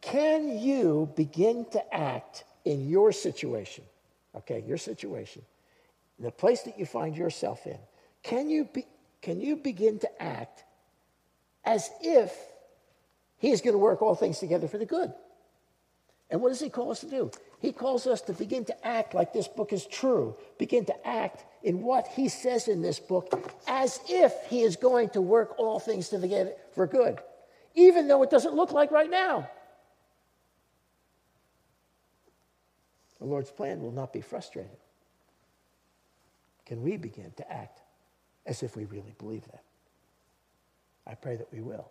Can 0.00 0.58
you 0.58 1.10
begin 1.16 1.66
to 1.72 1.94
act 1.94 2.44
in 2.64 2.88
your 2.88 3.12
situation? 3.12 3.84
Okay, 4.34 4.62
your 4.66 4.78
situation, 4.78 5.42
the 6.18 6.30
place 6.30 6.62
that 6.62 6.78
you 6.78 6.84
find 6.84 7.16
yourself 7.16 7.66
in. 7.66 7.78
Can 8.22 8.50
you, 8.50 8.64
be, 8.64 8.86
can 9.22 9.40
you 9.40 9.56
begin 9.56 9.98
to 10.00 10.22
act 10.22 10.64
as 11.64 11.90
if 12.02 12.32
He 13.38 13.50
is 13.50 13.60
going 13.60 13.74
to 13.74 13.78
work 13.78 14.02
all 14.02 14.14
things 14.14 14.38
together 14.38 14.68
for 14.68 14.78
the 14.78 14.86
good? 14.86 15.12
And 16.30 16.40
what 16.40 16.50
does 16.50 16.60
He 16.60 16.68
call 16.68 16.90
us 16.90 17.00
to 17.00 17.10
do? 17.10 17.30
He 17.60 17.72
calls 17.72 18.06
us 18.06 18.20
to 18.22 18.32
begin 18.32 18.64
to 18.66 18.86
act 18.86 19.14
like 19.14 19.32
this 19.32 19.48
book 19.48 19.72
is 19.72 19.86
true, 19.86 20.36
begin 20.58 20.84
to 20.86 21.06
act 21.06 21.44
in 21.66 21.82
what 21.82 22.06
He 22.06 22.28
says 22.28 22.68
in 22.68 22.80
this 22.80 23.00
book 23.00 23.52
as 23.66 23.98
if 24.08 24.32
He 24.48 24.62
is 24.62 24.76
going 24.76 25.10
to 25.10 25.20
work 25.20 25.58
all 25.58 25.80
things 25.80 26.08
together 26.08 26.52
for 26.74 26.86
good, 26.86 27.18
even 27.74 28.06
though 28.06 28.22
it 28.22 28.30
doesn't 28.30 28.54
look 28.54 28.70
like 28.70 28.92
right 28.92 29.10
now. 29.10 29.50
The 33.18 33.24
Lord's 33.24 33.50
plan 33.50 33.80
will 33.82 33.90
not 33.90 34.12
be 34.12 34.20
frustrated. 34.20 34.76
Can 36.66 36.82
we 36.82 36.96
begin 36.96 37.32
to 37.36 37.52
act 37.52 37.80
as 38.46 38.62
if 38.62 38.76
we 38.76 38.84
really 38.84 39.14
believe 39.18 39.44
that? 39.46 39.64
I 41.04 41.14
pray 41.14 41.34
that 41.34 41.52
we 41.52 41.62
will. 41.62 41.90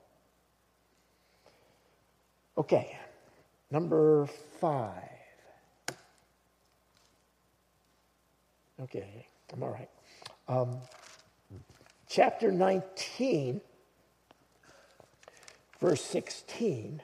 Okay, 2.58 2.98
number 3.72 4.28
five. 4.62 4.94
Okay, 8.80 9.28
I'm 9.54 9.64
all 9.64 9.70
right. 9.70 9.90
Um, 10.48 10.78
chapter 12.08 12.52
19, 12.52 13.62
verse 15.80 16.02
16. 16.02 17.02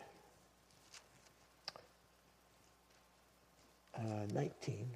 Uh, 3.95 4.01
19. 4.33 4.89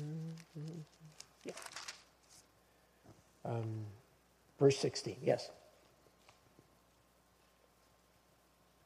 Mm-hmm. 0.00 0.80
Yeah. 1.44 1.52
Um, 3.44 3.84
verse 4.58 4.78
16, 4.78 5.16
yes. 5.22 5.50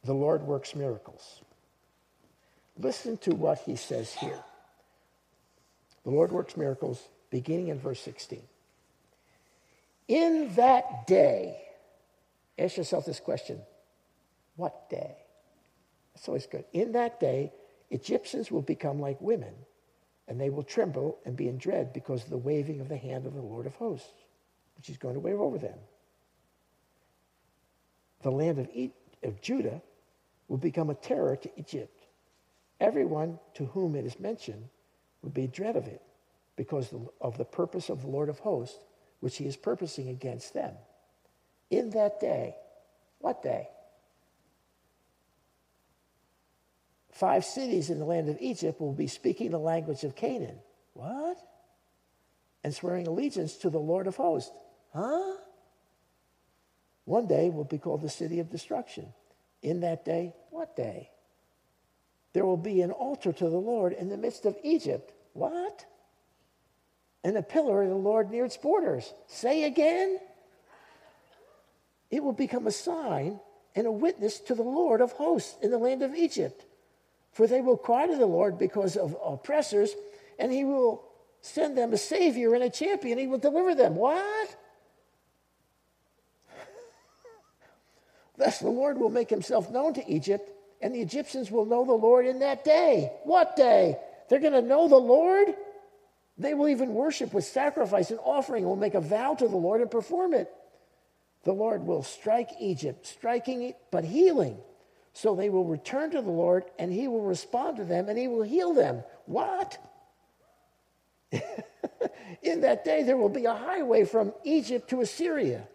The 0.05 0.12
Lord 0.12 0.43
works 0.43 0.75
miracles. 0.75 1.43
Listen 2.79 3.17
to 3.19 3.35
what 3.35 3.59
he 3.59 3.77
says 3.77 4.15
here. 4.15 4.38
The 6.05 6.11
Lord 6.11 6.33
works 6.33 6.57
miracles 6.57 7.01
beginning 7.31 7.69
in 7.69 7.79
verse 7.79 8.01
16. 8.01 8.43
In 10.09 10.55
that 10.57 11.07
day, 11.07 11.62
ask 12.59 12.77
yourself 12.77 13.07
this 13.07 13.21
question 13.21 13.61
what 14.57 14.91
day? 14.91 15.17
That's 16.15 16.29
always 16.29 16.47
good. 16.47 16.65
In 16.73 16.93
that 16.93 17.19
day, 17.19 17.53
Egyptians 17.91 18.51
will 18.51 18.62
become 18.62 19.01
like 19.01 19.21
women, 19.21 19.55
and 20.29 20.41
they 20.41 20.51
will 20.51 20.62
tremble 20.62 21.19
and 21.25 21.37
be 21.37 21.49
in 21.49 21.57
dread 21.59 21.93
because 21.93 22.25
of 22.25 22.31
the 22.31 22.37
waving 22.37 22.81
of 22.81 22.88
the 22.88 22.97
hand 22.97 23.27
of 23.27 23.35
the 23.35 23.41
Lord 23.41 23.67
of 23.67 23.75
hosts, 23.77 24.12
which 24.77 24.91
is 24.91 24.99
going 24.99 25.15
to 25.15 25.21
wave 25.21 25.41
over 25.41 25.59
them. 25.59 25.79
The 28.23 28.31
land 28.31 28.59
of, 28.59 28.69
e- 28.75 28.93
of 29.23 29.41
Judah 29.41 29.81
will 30.49 30.59
become 30.59 30.91
a 30.91 30.95
terror 30.95 31.37
to 31.37 31.51
Egypt. 31.57 32.05
Everyone 32.79 33.38
to 33.55 33.67
whom 33.67 33.95
it 33.95 34.05
is 34.05 34.21
mentioned 34.21 34.69
would 35.23 35.35
be 35.35 35.47
dread 35.47 35.77
of 35.77 35.87
it 35.87 36.03
because 36.57 36.93
of 37.21 37.39
the 37.39 37.45
purpose 37.45 37.89
of 37.89 38.03
the 38.03 38.09
Lord 38.09 38.29
of 38.29 38.39
hosts, 38.41 38.79
which 39.21 39.37
he 39.37 39.47
is 39.47 39.57
purposing 39.57 40.09
against 40.09 40.53
them. 40.53 40.75
In 41.71 41.91
that 41.91 42.21
day, 42.21 42.57
what 43.19 43.43
day? 43.43 43.69
Five 47.13 47.45
cities 47.45 47.89
in 47.89 47.99
the 47.99 48.05
land 48.05 48.29
of 48.29 48.39
Egypt 48.41 48.81
will 48.81 48.93
be 48.93 49.07
speaking 49.07 49.51
the 49.51 49.59
language 49.59 50.03
of 50.03 50.17
Canaan. 50.17 50.59
What? 50.95 51.39
And 52.65 52.75
swearing 52.75 53.07
allegiance 53.07 53.57
to 53.59 53.71
the 53.71 53.79
Lord 53.79 54.07
of 54.07 54.17
hosts. 54.17 54.53
Huh? 54.93 55.37
One 57.05 57.27
day 57.27 57.51
will 57.51 57.65
be 57.65 57.79
called 57.79 58.03
the 58.03 58.09
city 58.09 58.41
of 58.41 58.51
destruction. 58.51 59.13
In 59.63 59.81
that 59.81 60.05
day, 60.05 60.35
what 60.51 60.77
day? 60.77 61.11
There 62.33 62.47
will 62.47 62.57
be 62.57 62.81
an 62.81 62.90
altar 62.90 63.33
to 63.33 63.49
the 63.49 63.59
Lord 63.59 63.92
in 63.92 64.09
the 64.09 64.16
midst 64.16 64.47
of 64.47 64.57
Egypt. 64.62 65.12
What? 65.35 65.85
And 67.25 67.37
a 67.37 67.42
pillar 67.42 67.83
of 67.83 67.88
the 67.88 67.95
Lord 67.95 68.31
near 68.31 68.45
its 68.45 68.57
borders. 68.57 69.12
Say 69.27 69.64
again. 69.64 70.18
It 72.11 72.23
will 72.23 72.33
become 72.33 72.66
a 72.66 72.73
sign 72.73 73.40
and 73.75 73.87
a 73.87 73.92
witness 73.92 74.38
to 74.40 74.55
the 74.55 74.62
Lord 74.62 75.01
of 75.01 75.12
hosts 75.12 75.57
in 75.62 75.71
the 75.71 75.79
land 75.79 76.03
of 76.03 76.14
Egypt. 76.14 76.64
For 77.33 77.47
they 77.47 77.61
will 77.61 77.77
cry 77.79 78.07
to 78.07 78.16
the 78.16 78.27
Lord 78.27 78.59
because 78.59 78.97
of 78.97 79.16
oppressors, 79.25 79.95
and 80.38 80.53
he 80.53 80.64
will 80.64 81.05
send 81.40 81.77
them 81.77 81.92
a 81.92 81.99
savior 81.99 82.55
and 82.55 82.62
a 82.62 82.71
champion. 82.71 83.18
He 83.18 83.27
will 83.27 83.38
deliver 83.38 83.75
them. 83.75 83.97
What? 83.97 84.57
Thus 88.37 88.59
the 88.59 88.68
Lord 88.68 88.99
will 88.99 89.09
make 89.09 89.31
himself 89.31 89.71
known 89.71 89.95
to 89.95 90.07
Egypt, 90.07 90.51
and 90.83 90.95
the 90.95 91.01
Egyptians 91.01 91.51
will 91.51 91.64
know 91.64 91.85
the 91.85 91.92
Lord 91.92 92.27
in 92.27 92.40
that 92.40 92.64
day. 92.64 93.12
What 93.25 93.57
day? 93.57 93.97
They're 94.29 94.40
going 94.40 94.53
to 94.53 94.62
know 94.62 94.88
the 94.88 94.97
Lord? 94.97 95.55
They 96.38 96.55
will 96.55 96.68
even 96.68 96.95
worship 96.95 97.33
with 97.33 97.45
sacrifice 97.45 98.11
and 98.11 98.18
offering, 98.23 98.64
will 98.64 98.77
make 98.77 98.95
a 98.95 99.01
vow 99.01 99.35
to 99.35 99.49
the 99.49 99.57
Lord 99.57 99.81
and 99.81 99.90
perform 99.90 100.35
it. 100.35 100.53
The 101.45 101.53
Lord 101.53 101.87
will 101.87 102.03
strike 102.03 102.51
Egypt, 102.61 103.07
striking 103.07 103.75
but 103.90 104.05
healing. 104.05 104.59
So 105.12 105.35
they 105.35 105.51
will 105.51 105.64
return 105.64 106.11
to 106.12 106.23
the 106.23 106.31
Lord 106.31 106.64
and 106.79 106.92
he 106.92 107.07
will 107.07 107.23
respond 107.23 107.77
to 107.77 107.85
them 107.85 108.09
and 108.09 108.18
he 108.18 108.29
will 108.29 108.42
heal 108.42 108.73
them. 108.73 109.03
What? 109.27 109.79
In 112.42 112.62
that 112.62 112.85
day, 112.85 113.03
there 113.03 113.16
will 113.16 113.29
be 113.29 113.45
a 113.45 113.55
highway 113.55 114.05
from 114.05 114.33
Egypt 114.45 114.90
to 114.90 115.01
Assyria. 115.01 115.68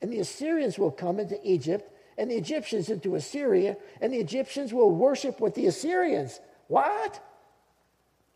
And 0.00 0.12
the 0.12 0.20
Assyrians 0.20 0.78
will 0.78 0.90
come 0.90 1.18
into 1.18 1.38
Egypt 1.42 1.90
and 2.18 2.30
the 2.30 2.36
Egyptians 2.36 2.88
into 2.88 3.14
Assyria, 3.14 3.76
and 4.00 4.12
the 4.12 4.18
Egyptians 4.18 4.72
will 4.72 4.90
worship 4.90 5.40
with 5.40 5.54
the 5.54 5.66
Assyrians. 5.66 6.40
What? 6.68 7.22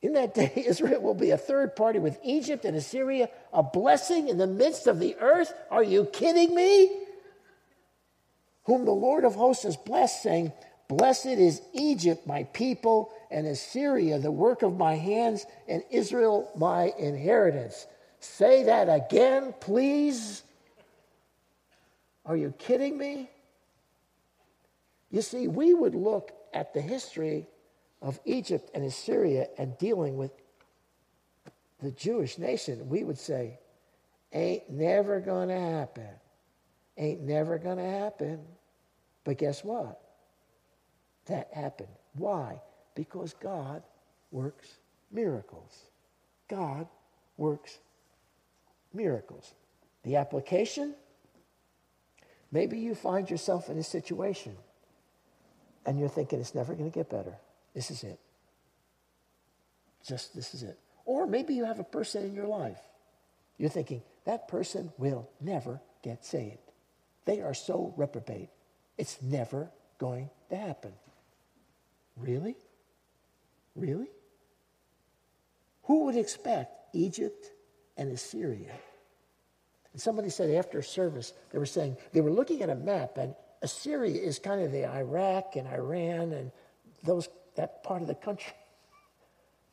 In 0.02 0.14
that 0.14 0.34
day, 0.34 0.52
Israel 0.66 1.00
will 1.00 1.14
be 1.14 1.30
a 1.30 1.38
third 1.38 1.76
party 1.76 1.98
with 1.98 2.18
Egypt 2.24 2.64
and 2.64 2.76
Assyria, 2.76 3.28
a 3.52 3.62
blessing 3.62 4.28
in 4.28 4.38
the 4.38 4.46
midst 4.46 4.86
of 4.86 4.98
the 4.98 5.16
earth. 5.16 5.52
Are 5.70 5.84
you 5.84 6.06
kidding 6.06 6.54
me? 6.54 6.90
Whom 8.64 8.84
the 8.84 8.92
Lord 8.92 9.24
of 9.24 9.34
hosts 9.34 9.64
has 9.64 9.76
blessed, 9.76 10.22
saying, 10.22 10.52
Blessed 10.88 11.26
is 11.26 11.62
Egypt, 11.72 12.26
my 12.26 12.44
people, 12.44 13.12
and 13.30 13.46
Assyria, 13.46 14.18
the 14.18 14.32
work 14.32 14.62
of 14.62 14.76
my 14.76 14.96
hands, 14.96 15.46
and 15.68 15.84
Israel, 15.90 16.50
my 16.56 16.92
inheritance. 16.98 17.86
Say 18.18 18.64
that 18.64 18.88
again, 18.88 19.54
please. 19.60 20.42
Are 22.26 22.36
you 22.36 22.52
kidding 22.58 22.98
me? 22.98 23.30
You 25.10 25.22
see, 25.22 25.48
we 25.48 25.74
would 25.74 25.94
look 25.94 26.32
at 26.54 26.72
the 26.72 26.80
history 26.80 27.48
of 28.00 28.18
Egypt 28.24 28.70
and 28.74 28.84
Assyria 28.84 29.48
and 29.58 29.76
dealing 29.78 30.16
with 30.16 30.32
the 31.80 31.90
Jewish 31.90 32.38
nation, 32.38 32.88
we 32.88 33.04
would 33.04 33.18
say, 33.18 33.58
ain't 34.32 34.70
never 34.70 35.20
to 35.20 35.52
happen. 35.52 36.08
Ain't 36.96 37.22
never 37.22 37.58
to 37.58 37.76
happen. 37.76 38.40
But 39.24 39.38
guess 39.38 39.64
what? 39.64 40.00
That 41.26 41.48
happened. 41.52 41.88
Why? 42.14 42.60
Because 42.94 43.34
God 43.34 43.82
works 44.30 44.76
miracles. 45.10 45.76
God 46.48 46.86
works 47.36 47.78
miracles. 48.92 49.54
The 50.02 50.16
application? 50.16 50.94
Maybe 52.52 52.78
you 52.78 52.94
find 52.94 53.30
yourself 53.30 53.70
in 53.70 53.78
a 53.78 53.82
situation 53.82 54.56
and 55.86 55.98
you're 55.98 56.08
thinking 56.08 56.40
it's 56.40 56.54
never 56.54 56.74
going 56.74 56.90
to 56.90 56.94
get 56.94 57.10
better. 57.10 57.36
This 57.74 57.90
is 57.90 58.04
it. 58.04 58.18
Just 60.06 60.34
this 60.34 60.54
is 60.54 60.62
it. 60.62 60.78
Or 61.04 61.26
maybe 61.26 61.54
you 61.54 61.64
have 61.64 61.78
a 61.78 61.84
person 61.84 62.24
in 62.24 62.34
your 62.34 62.46
life. 62.46 62.78
You're 63.58 63.70
thinking, 63.70 64.02
that 64.24 64.48
person 64.48 64.92
will 64.96 65.28
never 65.40 65.80
get 66.02 66.24
saved. 66.24 66.58
They 67.24 67.40
are 67.42 67.54
so 67.54 67.92
reprobate. 67.96 68.48
It's 68.96 69.20
never 69.20 69.70
going 69.98 70.30
to 70.50 70.56
happen. 70.56 70.92
Really? 72.16 72.56
Really? 73.74 74.08
Who 75.84 76.04
would 76.06 76.16
expect 76.16 76.94
Egypt 76.94 77.50
and 77.96 78.10
Assyria? 78.12 78.72
And 79.92 80.00
somebody 80.00 80.30
said 80.30 80.50
after 80.50 80.82
service, 80.82 81.32
they 81.50 81.58
were 81.58 81.66
saying, 81.66 81.96
they 82.12 82.20
were 82.20 82.30
looking 82.30 82.62
at 82.62 82.70
a 82.70 82.74
map, 82.74 83.16
and 83.16 83.34
Assyria 83.62 84.20
is 84.20 84.38
kind 84.38 84.62
of 84.62 84.72
the 84.72 84.86
Iraq 84.86 85.56
and 85.56 85.68
Iran 85.68 86.32
and 86.32 86.50
those 87.04 87.28
that 87.56 87.82
part 87.82 88.02
of 88.02 88.08
the 88.08 88.14
country. 88.14 88.54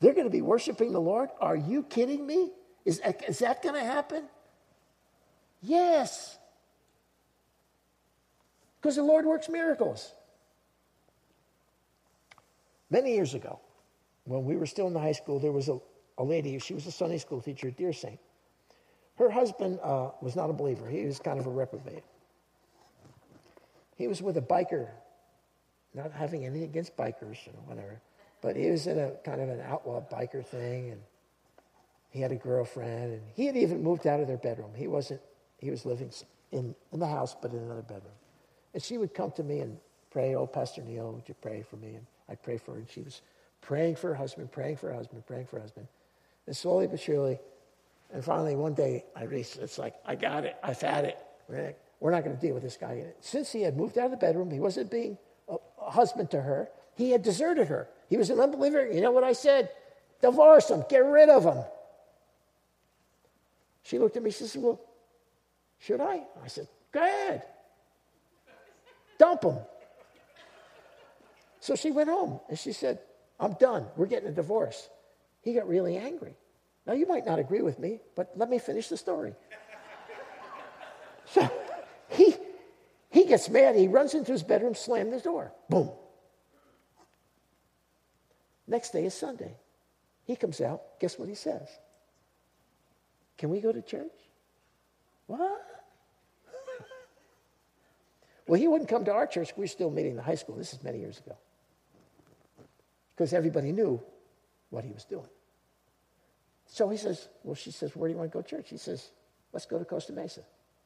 They're 0.00 0.14
going 0.14 0.26
to 0.26 0.30
be 0.30 0.42
worshiping 0.42 0.92
the 0.92 1.00
Lord? 1.00 1.30
Are 1.40 1.56
you 1.56 1.82
kidding 1.82 2.26
me? 2.26 2.50
Is, 2.84 3.00
is 3.26 3.40
that 3.40 3.62
going 3.62 3.74
to 3.74 3.84
happen? 3.84 4.24
Yes. 5.60 6.38
Because 8.80 8.96
the 8.96 9.02
Lord 9.02 9.26
works 9.26 9.48
miracles. 9.48 10.12
Many 12.90 13.14
years 13.14 13.34
ago, 13.34 13.58
when 14.24 14.44
we 14.44 14.56
were 14.56 14.66
still 14.66 14.86
in 14.86 14.92
the 14.92 15.00
high 15.00 15.12
school, 15.12 15.38
there 15.38 15.52
was 15.52 15.68
a, 15.68 15.78
a 16.16 16.24
lady, 16.24 16.58
she 16.58 16.74
was 16.74 16.86
a 16.86 16.92
Sunday 16.92 17.18
school 17.18 17.40
teacher 17.40 17.68
at 17.68 17.76
Deer 17.76 17.92
Saint. 17.92 18.20
Her 19.16 19.30
husband 19.30 19.80
uh, 19.82 20.10
was 20.22 20.36
not 20.36 20.48
a 20.48 20.52
believer, 20.52 20.88
he 20.88 21.04
was 21.04 21.18
kind 21.18 21.40
of 21.40 21.46
a 21.46 21.50
reprobate. 21.50 22.04
He 23.98 24.06
was 24.06 24.22
with 24.22 24.36
a 24.36 24.40
biker, 24.40 24.86
not 25.92 26.12
having 26.12 26.46
anything 26.46 26.70
against 26.70 26.96
bikers 26.96 27.46
or 27.48 27.58
whatever, 27.66 28.00
but 28.40 28.54
he 28.54 28.70
was 28.70 28.86
in 28.86 28.96
a 28.96 29.10
kind 29.24 29.40
of 29.40 29.48
an 29.48 29.60
outlaw 29.60 30.00
biker 30.00 30.46
thing, 30.46 30.90
and 30.92 31.00
he 32.10 32.20
had 32.20 32.30
a 32.30 32.36
girlfriend, 32.36 33.12
and 33.12 33.22
he 33.34 33.46
had 33.46 33.56
even 33.56 33.82
moved 33.82 34.06
out 34.06 34.20
of 34.20 34.28
their 34.28 34.36
bedroom. 34.36 34.70
He 34.76 34.86
wasn't, 34.86 35.20
he 35.58 35.70
was 35.70 35.84
living 35.84 36.12
in, 36.52 36.76
in 36.92 37.00
the 37.00 37.08
house, 37.08 37.34
but 37.42 37.50
in 37.50 37.58
another 37.58 37.82
bedroom. 37.82 38.14
And 38.72 38.80
she 38.80 38.98
would 38.98 39.12
come 39.12 39.32
to 39.32 39.42
me 39.42 39.60
and 39.60 39.76
pray, 40.10 40.36
Oh, 40.36 40.46
Pastor 40.46 40.82
Neil, 40.82 41.12
would 41.12 41.28
you 41.28 41.34
pray 41.42 41.62
for 41.62 41.76
me? 41.76 41.96
And 41.96 42.06
I'd 42.28 42.40
pray 42.42 42.56
for 42.56 42.74
her. 42.74 42.78
And 42.78 42.88
she 42.88 43.02
was 43.02 43.20
praying 43.60 43.96
for 43.96 44.08
her 44.08 44.14
husband, 44.14 44.52
praying 44.52 44.76
for 44.76 44.90
her 44.90 44.94
husband, 44.94 45.26
praying 45.26 45.46
for 45.46 45.56
her 45.56 45.62
husband. 45.62 45.88
And 46.46 46.56
slowly 46.56 46.86
but 46.86 47.00
surely, 47.00 47.40
and 48.12 48.24
finally 48.24 48.54
one 48.54 48.74
day, 48.74 49.04
I 49.16 49.24
reached, 49.24 49.56
it's 49.56 49.76
like, 49.76 49.94
I 50.06 50.14
got 50.14 50.44
it. 50.44 50.56
I've 50.62 50.80
had 50.80 51.04
it. 51.04 51.18
We're 52.00 52.12
not 52.12 52.24
going 52.24 52.36
to 52.36 52.40
deal 52.40 52.54
with 52.54 52.62
this 52.62 52.76
guy. 52.76 53.04
Since 53.20 53.52
he 53.52 53.62
had 53.62 53.76
moved 53.76 53.98
out 53.98 54.06
of 54.06 54.10
the 54.12 54.16
bedroom, 54.16 54.50
he 54.50 54.60
wasn't 54.60 54.90
being 54.90 55.18
a, 55.48 55.56
a 55.80 55.90
husband 55.90 56.30
to 56.30 56.40
her. 56.40 56.68
He 56.94 57.10
had 57.10 57.22
deserted 57.22 57.68
her. 57.68 57.88
He 58.08 58.16
was 58.16 58.30
an 58.30 58.40
unbeliever. 58.40 58.90
You 58.90 59.00
know 59.00 59.10
what 59.10 59.24
I 59.24 59.32
said? 59.32 59.70
Divorce 60.20 60.70
him. 60.70 60.84
Get 60.88 61.04
rid 61.04 61.28
of 61.28 61.44
him. 61.44 61.62
She 63.82 63.98
looked 63.98 64.16
at 64.16 64.22
me. 64.22 64.30
She 64.30 64.44
said, 64.44 64.62
Well, 64.62 64.80
should 65.78 66.00
I? 66.00 66.22
I 66.42 66.48
said, 66.48 66.68
Go 66.92 67.02
ahead. 67.02 67.42
Dump 69.18 69.42
him. 69.42 69.58
So 71.60 71.74
she 71.74 71.90
went 71.90 72.08
home 72.08 72.40
and 72.48 72.58
she 72.58 72.72
said, 72.72 73.00
I'm 73.40 73.54
done. 73.54 73.86
We're 73.96 74.06
getting 74.06 74.28
a 74.28 74.32
divorce. 74.32 74.88
He 75.42 75.54
got 75.54 75.68
really 75.68 75.96
angry. 75.96 76.34
Now, 76.86 76.94
you 76.94 77.06
might 77.06 77.26
not 77.26 77.38
agree 77.38 77.60
with 77.60 77.78
me, 77.78 78.00
but 78.16 78.32
let 78.36 78.48
me 78.48 78.58
finish 78.58 78.88
the 78.88 78.96
story. 78.96 79.34
so 81.26 81.50
he, 82.08 82.34
he 83.10 83.17
gets 83.28 83.48
mad. 83.48 83.76
He 83.76 83.86
runs 83.88 84.14
into 84.14 84.32
his 84.32 84.42
bedroom, 84.42 84.74
slams 84.74 85.12
the 85.12 85.20
door. 85.20 85.52
Boom. 85.68 85.90
Next 88.66 88.90
day 88.90 89.04
is 89.06 89.14
Sunday. 89.14 89.54
He 90.24 90.36
comes 90.36 90.60
out. 90.60 90.98
Guess 91.00 91.18
what 91.18 91.28
he 91.28 91.34
says? 91.34 91.68
Can 93.38 93.50
we 93.50 93.60
go 93.60 93.72
to 93.72 93.82
church? 93.82 94.12
What? 95.26 95.64
Well, 98.46 98.58
he 98.58 98.66
wouldn't 98.66 98.88
come 98.88 99.04
to 99.04 99.12
our 99.12 99.26
church. 99.26 99.52
We 99.58 99.64
were 99.64 99.66
still 99.66 99.90
meeting 99.90 100.12
in 100.12 100.16
the 100.16 100.22
high 100.22 100.34
school. 100.34 100.56
This 100.56 100.72
is 100.72 100.82
many 100.82 100.98
years 101.00 101.18
ago. 101.18 101.36
Because 103.14 103.34
everybody 103.34 103.72
knew 103.72 104.00
what 104.70 104.84
he 104.84 104.90
was 104.90 105.04
doing. 105.04 105.28
So 106.66 106.88
he 106.88 106.96
says, 106.96 107.28
Well, 107.42 107.54
she 107.54 107.70
says, 107.70 107.94
Where 107.94 108.08
do 108.08 108.12
you 108.12 108.18
want 108.18 108.32
to 108.32 108.38
go 108.38 108.40
to 108.40 108.48
church? 108.48 108.70
He 108.70 108.78
says, 108.78 109.10
Let's 109.52 109.66
go 109.66 109.78
to 109.78 109.84
Costa 109.84 110.14
Mesa. 110.14 110.40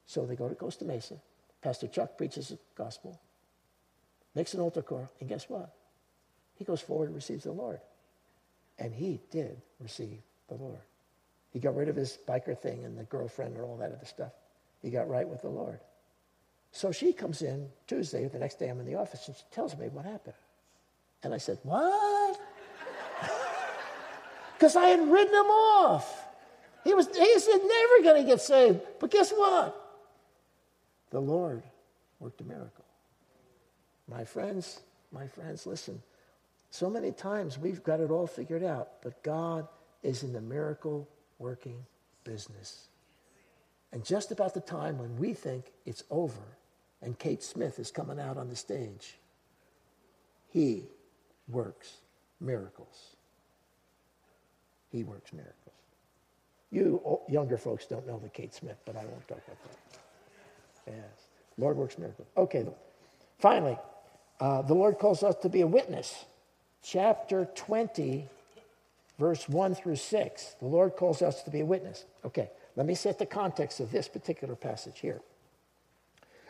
So 0.07 0.27
they 0.27 0.35
go 0.35 0.49
to 0.49 0.57
Costa 0.57 0.85
Mesa. 0.85 1.15
Pastor 1.63 1.87
Chuck 1.87 2.19
preaches 2.19 2.49
the 2.49 2.59
gospel, 2.75 3.21
makes 4.35 4.53
an 4.55 4.61
altar 4.61 4.83
call, 4.83 5.09
and 5.21 5.29
guess 5.29 5.49
what? 5.49 5.73
He 6.57 6.65
goes 6.65 6.81
forward 6.81 7.07
and 7.07 7.15
receives 7.15 7.45
the 7.45 7.53
Lord. 7.53 7.81
And 8.79 8.93
he 8.93 9.21
did 9.31 9.61
receive 9.81 10.19
the 10.49 10.55
Lord. 10.55 10.81
He 11.51 11.61
got 11.61 11.77
rid 11.77 11.89
of 11.89 11.97
his 11.97 12.19
biker 12.27 12.59
thing 12.59 12.85
and 12.85 12.99
the 12.99 13.05
girlfriend 13.05 13.55
and 13.55 13.65
all 13.65 13.77
that 13.77 13.93
other 13.93 14.07
stuff. 14.07 14.33
He 14.81 14.91
got 14.91 15.09
right 15.09 15.29
with 15.29 15.43
the 15.43 15.49
Lord. 15.49 15.81
So 16.73 16.91
she 16.91 17.13
comes 17.13 17.43
in 17.43 17.69
Tuesday, 17.87 18.27
the 18.27 18.39
next 18.39 18.59
day 18.59 18.69
I'm 18.69 18.81
in 18.81 18.87
the 18.87 18.95
office, 18.95 19.29
and 19.29 19.37
she 19.37 19.43
tells 19.53 19.77
me 19.77 19.89
what 19.89 20.05
happened. 20.05 20.35
And 21.23 21.33
I 21.35 21.39
said, 21.39 21.59
What? 21.63 22.41
Because 24.55 24.77
I 24.77 24.87
had 24.87 25.01
written 25.01 25.35
him 25.35 25.47
off. 25.47 26.25
He 26.85 26.95
was 26.95 27.09
he's 27.09 27.49
never 27.49 28.03
going 28.05 28.23
to 28.23 28.25
get 28.25 28.41
saved. 28.41 28.79
But 29.01 29.11
guess 29.11 29.33
what? 29.33 29.82
The 31.13 31.21
Lord 31.21 31.63
worked 32.21 32.41
a 32.41 32.45
miracle. 32.45 32.87
My 34.09 34.25
friends, 34.25 34.81
my 35.13 35.27
friends, 35.27 35.67
listen. 35.67 36.03
So 36.71 36.89
many 36.89 37.13
times 37.13 37.59
we've 37.59 37.85
got 37.85 38.01
it 38.01 38.11
all 38.11 38.27
figured 38.27 38.65
out, 38.65 39.03
but 39.03 39.23
God 39.23 39.69
is 40.03 40.23
in 40.23 40.33
the 40.33 40.41
miracle 40.41 41.07
working 41.39 41.85
business. 42.25 42.89
And 43.93 44.03
just 44.05 44.33
about 44.33 44.55
the 44.55 44.61
time 44.61 44.97
when 44.99 45.19
we 45.19 45.35
think 45.35 45.73
it's 45.85 46.03
over, 46.11 46.57
and 47.03 47.19
Kate 47.19 47.43
Smith 47.43 47.79
is 47.79 47.91
coming 47.91 48.19
out 48.19 48.39
on 48.39 48.49
the 48.49 48.57
stage. 48.57 49.19
He 50.49 50.85
works 51.47 51.99
miracles. 52.41 53.17
He 54.91 55.05
works 55.05 55.33
miracles. 55.35 55.57
You 56.71 57.21
younger 57.29 57.59
folks 57.59 57.85
don't 57.85 58.07
know 58.07 58.19
the 58.19 58.31
Kate 58.31 58.55
Smith, 58.55 58.79
but 58.87 58.97
I 58.97 59.05
won't 59.05 59.29
talk 59.29 59.43
about 59.47 59.63
that. 59.63 60.02
Yes. 60.87 60.97
Lord 61.59 61.77
works 61.77 61.99
miracles. 61.99 62.29
Okay. 62.37 62.67
Finally, 63.39 63.79
uh, 64.41 64.63
the 64.63 64.75
Lord 64.75 64.99
calls 64.99 65.23
us 65.23 65.37
to 65.43 65.49
be 65.49 65.61
a 65.61 65.67
witness. 65.67 66.25
Chapter 66.83 67.49
20, 67.55 68.29
verse 69.19 69.49
1 69.49 69.75
through 69.75 69.97
6. 69.97 70.57
The 70.61 70.67
Lord 70.67 70.97
calls 70.97 71.23
us 71.23 71.43
to 71.45 71.51
be 71.51 71.61
a 71.61 71.65
witness. 71.65 72.05
Okay, 72.25 72.51
let 72.77 72.87
me 72.87 72.95
set 72.95 73.19
the 73.19 73.27
context 73.27 73.81
of 73.81 73.91
this 73.91 74.09
particular 74.09 74.57
passage 74.57 74.99
here. 74.99 75.21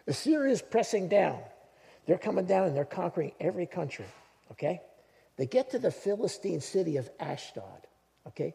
Assyria 0.06 0.52
is 0.52 0.62
pressing 0.62 1.08
down. 1.08 1.38
They're 2.06 2.18
coming 2.18 2.46
down 2.46 2.66
and 2.66 2.76
they're 2.76 2.84
conquering 2.84 3.32
every 3.38 3.66
country, 3.66 4.06
okay? 4.50 4.80
They 5.36 5.46
get 5.46 5.70
to 5.70 5.78
the 5.78 5.90
Philistine 5.90 6.60
city 6.60 6.96
of 6.96 7.08
Ashdod, 7.20 7.86
okay? 8.26 8.54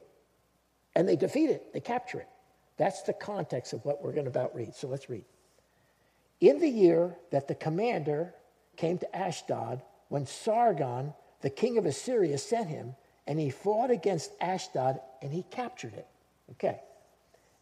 And 0.96 1.08
they 1.08 1.16
defeat 1.16 1.50
it, 1.50 1.74
they 1.74 1.80
capture 1.80 2.20
it. 2.20 2.28
That's 2.78 3.04
the 3.04 3.14
context 3.14 3.74
of 3.74 3.84
what 3.86 4.04
we're 4.04 4.12
going 4.12 4.26
to 4.26 4.30
about 4.32 4.56
read. 4.56 4.76
So 4.76 4.88
let's 4.88 5.10
read. 5.10 5.26
In 6.40 6.60
the 6.60 6.70
year 6.70 7.16
that 7.32 7.48
the 7.48 7.56
commander 7.56 8.34
came 8.76 8.98
to 9.00 9.16
Ashdod, 9.16 9.82
when 10.10 10.26
Sargon, 10.26 11.14
the 11.42 11.50
king 11.50 11.78
of 11.78 11.86
Assyria, 11.86 12.38
sent 12.38 12.70
him, 12.70 12.96
and 13.26 13.40
he 13.40 13.50
fought 13.50 13.92
against 13.92 14.32
Ashdod 14.40 15.00
and 15.22 15.34
he 15.34 15.44
captured 15.44 15.94
it. 15.94 16.08
Okay. 16.52 16.80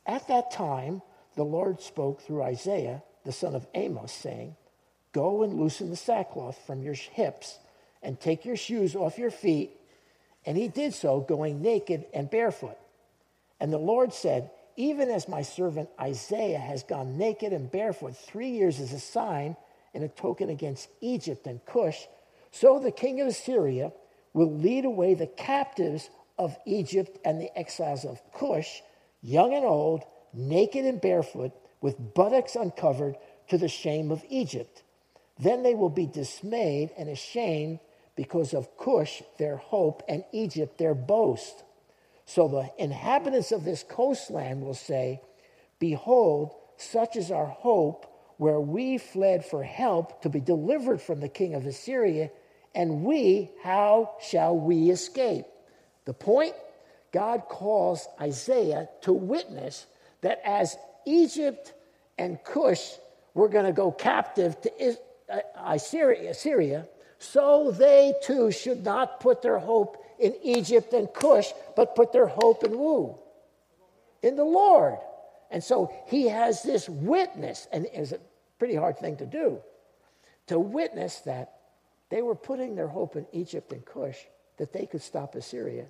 At 0.05 0.27
that 0.27 0.51
time, 0.51 1.01
the 1.35 1.43
Lord 1.43 1.81
spoke 1.81 2.21
through 2.21 2.43
Isaiah 2.43 3.01
the 3.23 3.31
son 3.31 3.55
of 3.55 3.65
Amos, 3.73 4.11
saying, 4.11 4.55
Go 5.11 5.43
and 5.43 5.59
loosen 5.59 5.89
the 5.89 5.95
sackcloth 5.95 6.59
from 6.67 6.83
your 6.83 6.93
hips 6.93 7.57
and 8.03 8.19
take 8.19 8.45
your 8.45 8.57
shoes 8.57 8.95
off 8.95 9.17
your 9.17 9.31
feet. 9.31 9.71
And 10.45 10.55
he 10.55 10.67
did 10.67 10.93
so, 10.93 11.21
going 11.21 11.61
naked 11.61 12.05
and 12.13 12.29
barefoot. 12.29 12.77
And 13.59 13.73
the 13.73 13.79
Lord 13.79 14.13
said, 14.13 14.51
Even 14.75 15.09
as 15.09 15.27
my 15.27 15.41
servant 15.41 15.89
Isaiah 15.99 16.59
has 16.59 16.83
gone 16.83 17.17
naked 17.17 17.53
and 17.53 17.71
barefoot 17.71 18.17
three 18.17 18.49
years 18.49 18.79
as 18.79 18.91
a 18.91 18.99
sign 18.99 19.55
and 19.93 20.03
a 20.03 20.09
token 20.09 20.49
against 20.49 20.89
Egypt 21.01 21.47
and 21.47 21.65
Cush, 21.65 22.05
so 22.51 22.79
the 22.79 22.91
king 22.91 23.21
of 23.21 23.27
Assyria 23.27 23.91
will 24.33 24.51
lead 24.51 24.85
away 24.85 25.13
the 25.13 25.27
captives 25.27 26.09
of 26.37 26.57
Egypt 26.65 27.17
and 27.23 27.39
the 27.39 27.57
exiles 27.57 28.05
of 28.05 28.21
Cush, 28.33 28.81
young 29.21 29.53
and 29.53 29.65
old, 29.65 30.03
naked 30.33 30.85
and 30.85 30.99
barefoot 30.99 31.51
with 31.81 32.13
buttocks 32.13 32.55
uncovered 32.55 33.15
to 33.49 33.57
the 33.57 33.67
shame 33.67 34.11
of 34.11 34.23
Egypt. 34.29 34.83
Then 35.39 35.63
they 35.63 35.75
will 35.75 35.89
be 35.89 36.05
dismayed 36.05 36.91
and 36.97 37.09
ashamed 37.09 37.79
because 38.15 38.53
of 38.53 38.77
Cush, 38.77 39.21
their 39.37 39.57
hope, 39.57 40.03
and 40.07 40.23
Egypt, 40.31 40.77
their 40.77 40.95
boast. 40.95 41.64
So 42.25 42.47
the 42.47 42.83
inhabitants 42.83 43.51
of 43.51 43.63
this 43.63 43.83
coastland 43.83 44.61
will 44.61 44.73
say, 44.73 45.21
Behold, 45.79 46.53
such 46.77 47.15
is 47.15 47.31
our 47.31 47.45
hope, 47.45 48.11
where 48.37 48.59
we 48.59 48.97
fled 48.97 49.45
for 49.45 49.63
help 49.63 50.21
to 50.23 50.29
be 50.29 50.41
delivered 50.41 51.01
from 51.01 51.21
the 51.21 51.29
king 51.29 51.53
of 51.53 51.65
Assyria, 51.65 52.31
and 52.73 53.03
we, 53.03 53.49
how 53.63 54.15
shall 54.21 54.57
we 54.57 54.89
escape? 54.89 55.45
The 56.03 56.13
point 56.13 56.53
God 57.13 57.43
calls 57.47 58.07
Isaiah 58.19 58.89
to 59.03 59.13
witness 59.13 59.85
that 60.21 60.41
as 60.43 60.75
Egypt 61.05 61.73
and 62.17 62.43
Cush 62.43 62.91
were 63.33 63.47
going 63.47 63.65
to 63.65 63.71
go 63.71 63.91
captive 63.91 64.59
to 64.61 64.97
uh, 65.29 65.39
Assyria, 65.65 66.87
so 67.19 67.71
they 67.71 68.13
too 68.23 68.51
should 68.51 68.83
not 68.83 69.19
put 69.21 69.41
their 69.41 69.59
hope 69.59 70.04
in 70.19 70.35
Egypt 70.43 70.93
and 70.93 71.11
Cush, 71.13 71.51
but 71.75 71.95
put 71.95 72.11
their 72.11 72.27
hope 72.27 72.63
in 72.63 72.71
who? 72.71 73.17
In 74.21 74.35
the 74.35 74.43
Lord. 74.43 74.97
And 75.51 75.63
so 75.63 75.93
he 76.07 76.27
has 76.27 76.63
this 76.63 76.89
witness, 76.89 77.67
and 77.71 77.87
it's 77.93 78.11
a 78.11 78.19
pretty 78.59 78.75
hard 78.75 78.97
thing 78.97 79.17
to 79.17 79.25
do, 79.25 79.59
to 80.47 80.59
witness 80.59 81.19
that 81.19 81.53
they 82.09 82.21
were 82.21 82.35
putting 82.35 82.75
their 82.75 82.87
hope 82.87 83.15
in 83.15 83.25
Egypt 83.31 83.71
and 83.71 83.85
Cush, 83.85 84.17
that 84.57 84.73
they 84.73 84.85
could 84.85 85.01
stop 85.01 85.35
Assyria, 85.35 85.85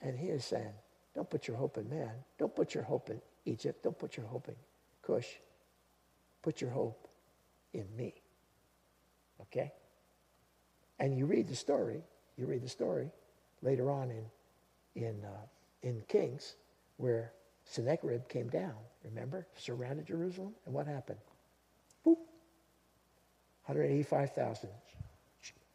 And 0.00 0.18
he 0.18 0.28
is 0.28 0.44
saying, 0.44 0.72
don't 1.14 1.28
put 1.28 1.48
your 1.48 1.56
hope 1.56 1.76
in 1.76 1.88
man. 1.88 2.12
Don't 2.38 2.54
put 2.54 2.74
your 2.74 2.84
hope 2.84 3.10
in 3.10 3.20
Egypt. 3.44 3.82
Don't 3.82 3.98
put 3.98 4.16
your 4.16 4.26
hope 4.26 4.48
in 4.48 4.54
Cush. 5.02 5.26
Put 6.42 6.60
your 6.60 6.70
hope 6.70 7.08
in 7.72 7.84
me. 7.96 8.14
Okay? 9.42 9.72
And 10.98 11.16
you 11.16 11.26
read 11.26 11.48
the 11.48 11.56
story. 11.56 12.02
You 12.40 12.46
read 12.46 12.62
the 12.62 12.68
story 12.68 13.10
later 13.60 13.90
on 13.90 14.10
in, 14.10 15.04
in, 15.04 15.22
uh, 15.22 15.46
in 15.82 16.02
Kings 16.08 16.54
where 16.96 17.32
Sennacherib 17.64 18.28
came 18.28 18.48
down, 18.48 18.72
remember? 19.04 19.46
Surrounded 19.58 20.06
Jerusalem. 20.06 20.54
And 20.64 20.74
what 20.74 20.86
happened? 20.86 21.18
Boop. 22.06 22.16
185,000. 23.66 24.70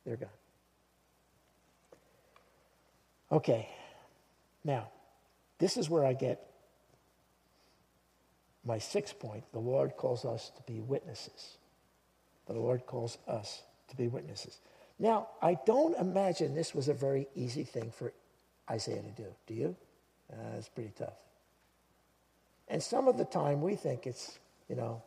They're 0.05 0.17
gone. 0.17 0.29
Okay. 3.31 3.69
Now, 4.63 4.87
this 5.59 5.77
is 5.77 5.87
where 5.87 6.03
I 6.03 6.13
get 6.13 6.49
my 8.65 8.79
sixth 8.79 9.19
point. 9.19 9.43
The 9.53 9.59
Lord 9.59 9.95
calls 9.97 10.25
us 10.25 10.51
to 10.57 10.63
be 10.63 10.81
witnesses. 10.81 11.57
The 12.47 12.53
Lord 12.53 12.87
calls 12.87 13.19
us 13.27 13.61
to 13.89 13.95
be 13.95 14.07
witnesses. 14.07 14.59
Now, 14.97 15.27
I 15.41 15.57
don't 15.65 15.97
imagine 15.97 16.55
this 16.55 16.73
was 16.73 16.87
a 16.87 16.93
very 16.93 17.27
easy 17.35 17.63
thing 17.63 17.91
for 17.91 18.13
Isaiah 18.69 19.01
to 19.01 19.23
do. 19.23 19.27
Do 19.47 19.53
you? 19.53 19.75
Uh, 20.31 20.57
it's 20.57 20.69
pretty 20.69 20.93
tough. 20.97 21.17
And 22.67 22.81
some 22.81 23.07
of 23.07 23.17
the 23.17 23.25
time 23.25 23.61
we 23.61 23.75
think 23.75 24.07
it's, 24.07 24.39
you 24.69 24.75
know, 24.75 25.03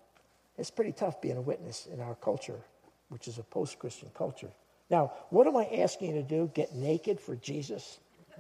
it's 0.57 0.71
pretty 0.71 0.93
tough 0.93 1.21
being 1.21 1.37
a 1.37 1.41
witness 1.41 1.87
in 1.93 2.01
our 2.01 2.15
culture, 2.17 2.61
which 3.09 3.27
is 3.29 3.39
a 3.39 3.43
post 3.43 3.79
Christian 3.79 4.11
culture. 4.15 4.51
Now, 4.91 5.13
what 5.31 5.47
am 5.47 5.57
I 5.57 5.65
asking 5.67 6.15
you 6.15 6.23
to 6.23 6.29
do? 6.29 6.51
Get 6.55 6.75
naked 6.75 7.21
for 7.21 7.37
Jesus? 7.37 7.99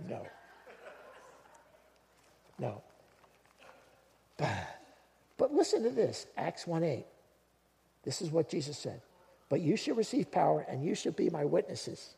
No. 0.08 0.26
No. 2.58 2.82
But 5.38 5.54
listen 5.54 5.84
to 5.84 5.90
this 5.90 6.26
Acts 6.36 6.66
1 6.66 6.82
8. 6.82 7.06
This 8.04 8.20
is 8.20 8.30
what 8.30 8.48
Jesus 8.48 8.76
said. 8.76 9.00
But 9.48 9.60
you 9.60 9.76
shall 9.76 9.94
receive 9.94 10.30
power, 10.30 10.64
and 10.68 10.84
you 10.84 10.94
shall 10.94 11.12
be 11.12 11.30
my 11.30 11.44
witnesses 11.44 12.14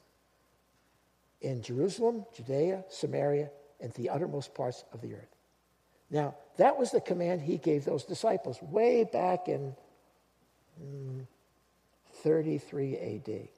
in 1.40 1.62
Jerusalem, 1.62 2.26
Judea, 2.34 2.84
Samaria, 2.88 3.50
and 3.80 3.92
the 3.92 4.10
uttermost 4.10 4.54
parts 4.54 4.84
of 4.92 5.00
the 5.00 5.14
earth. 5.14 5.36
Now, 6.10 6.34
that 6.56 6.78
was 6.78 6.90
the 6.90 7.00
command 7.00 7.40
he 7.40 7.56
gave 7.56 7.84
those 7.84 8.04
disciples 8.04 8.60
way 8.60 9.04
back 9.04 9.48
in 9.48 9.74
mm, 10.82 11.26
33 12.22 12.96
AD. 12.96 13.48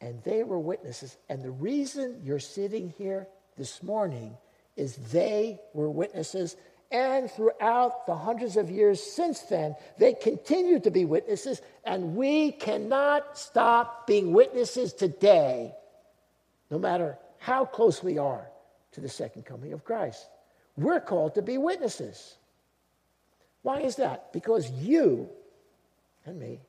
And 0.00 0.22
they 0.24 0.42
were 0.44 0.58
witnesses. 0.58 1.16
And 1.28 1.42
the 1.42 1.50
reason 1.50 2.20
you're 2.22 2.38
sitting 2.38 2.92
here 2.98 3.26
this 3.56 3.82
morning 3.82 4.36
is 4.76 4.96
they 5.12 5.60
were 5.72 5.90
witnesses. 5.90 6.56
And 6.90 7.30
throughout 7.30 8.06
the 8.06 8.16
hundreds 8.16 8.56
of 8.56 8.70
years 8.70 9.02
since 9.02 9.42
then, 9.42 9.76
they 9.98 10.14
continue 10.14 10.80
to 10.80 10.90
be 10.90 11.04
witnesses. 11.04 11.60
And 11.84 12.16
we 12.16 12.52
cannot 12.52 13.36
stop 13.36 14.06
being 14.06 14.32
witnesses 14.32 14.94
today, 14.94 15.74
no 16.70 16.78
matter 16.78 17.18
how 17.38 17.66
close 17.66 18.02
we 18.02 18.16
are 18.16 18.48
to 18.92 19.00
the 19.00 19.08
second 19.08 19.44
coming 19.44 19.74
of 19.74 19.84
Christ. 19.84 20.26
We're 20.76 21.00
called 21.00 21.34
to 21.34 21.42
be 21.42 21.58
witnesses. 21.58 22.36
Why 23.62 23.80
is 23.80 23.96
that? 23.96 24.32
Because 24.32 24.70
you 24.70 25.28
and 26.24 26.38
me, 26.38 26.60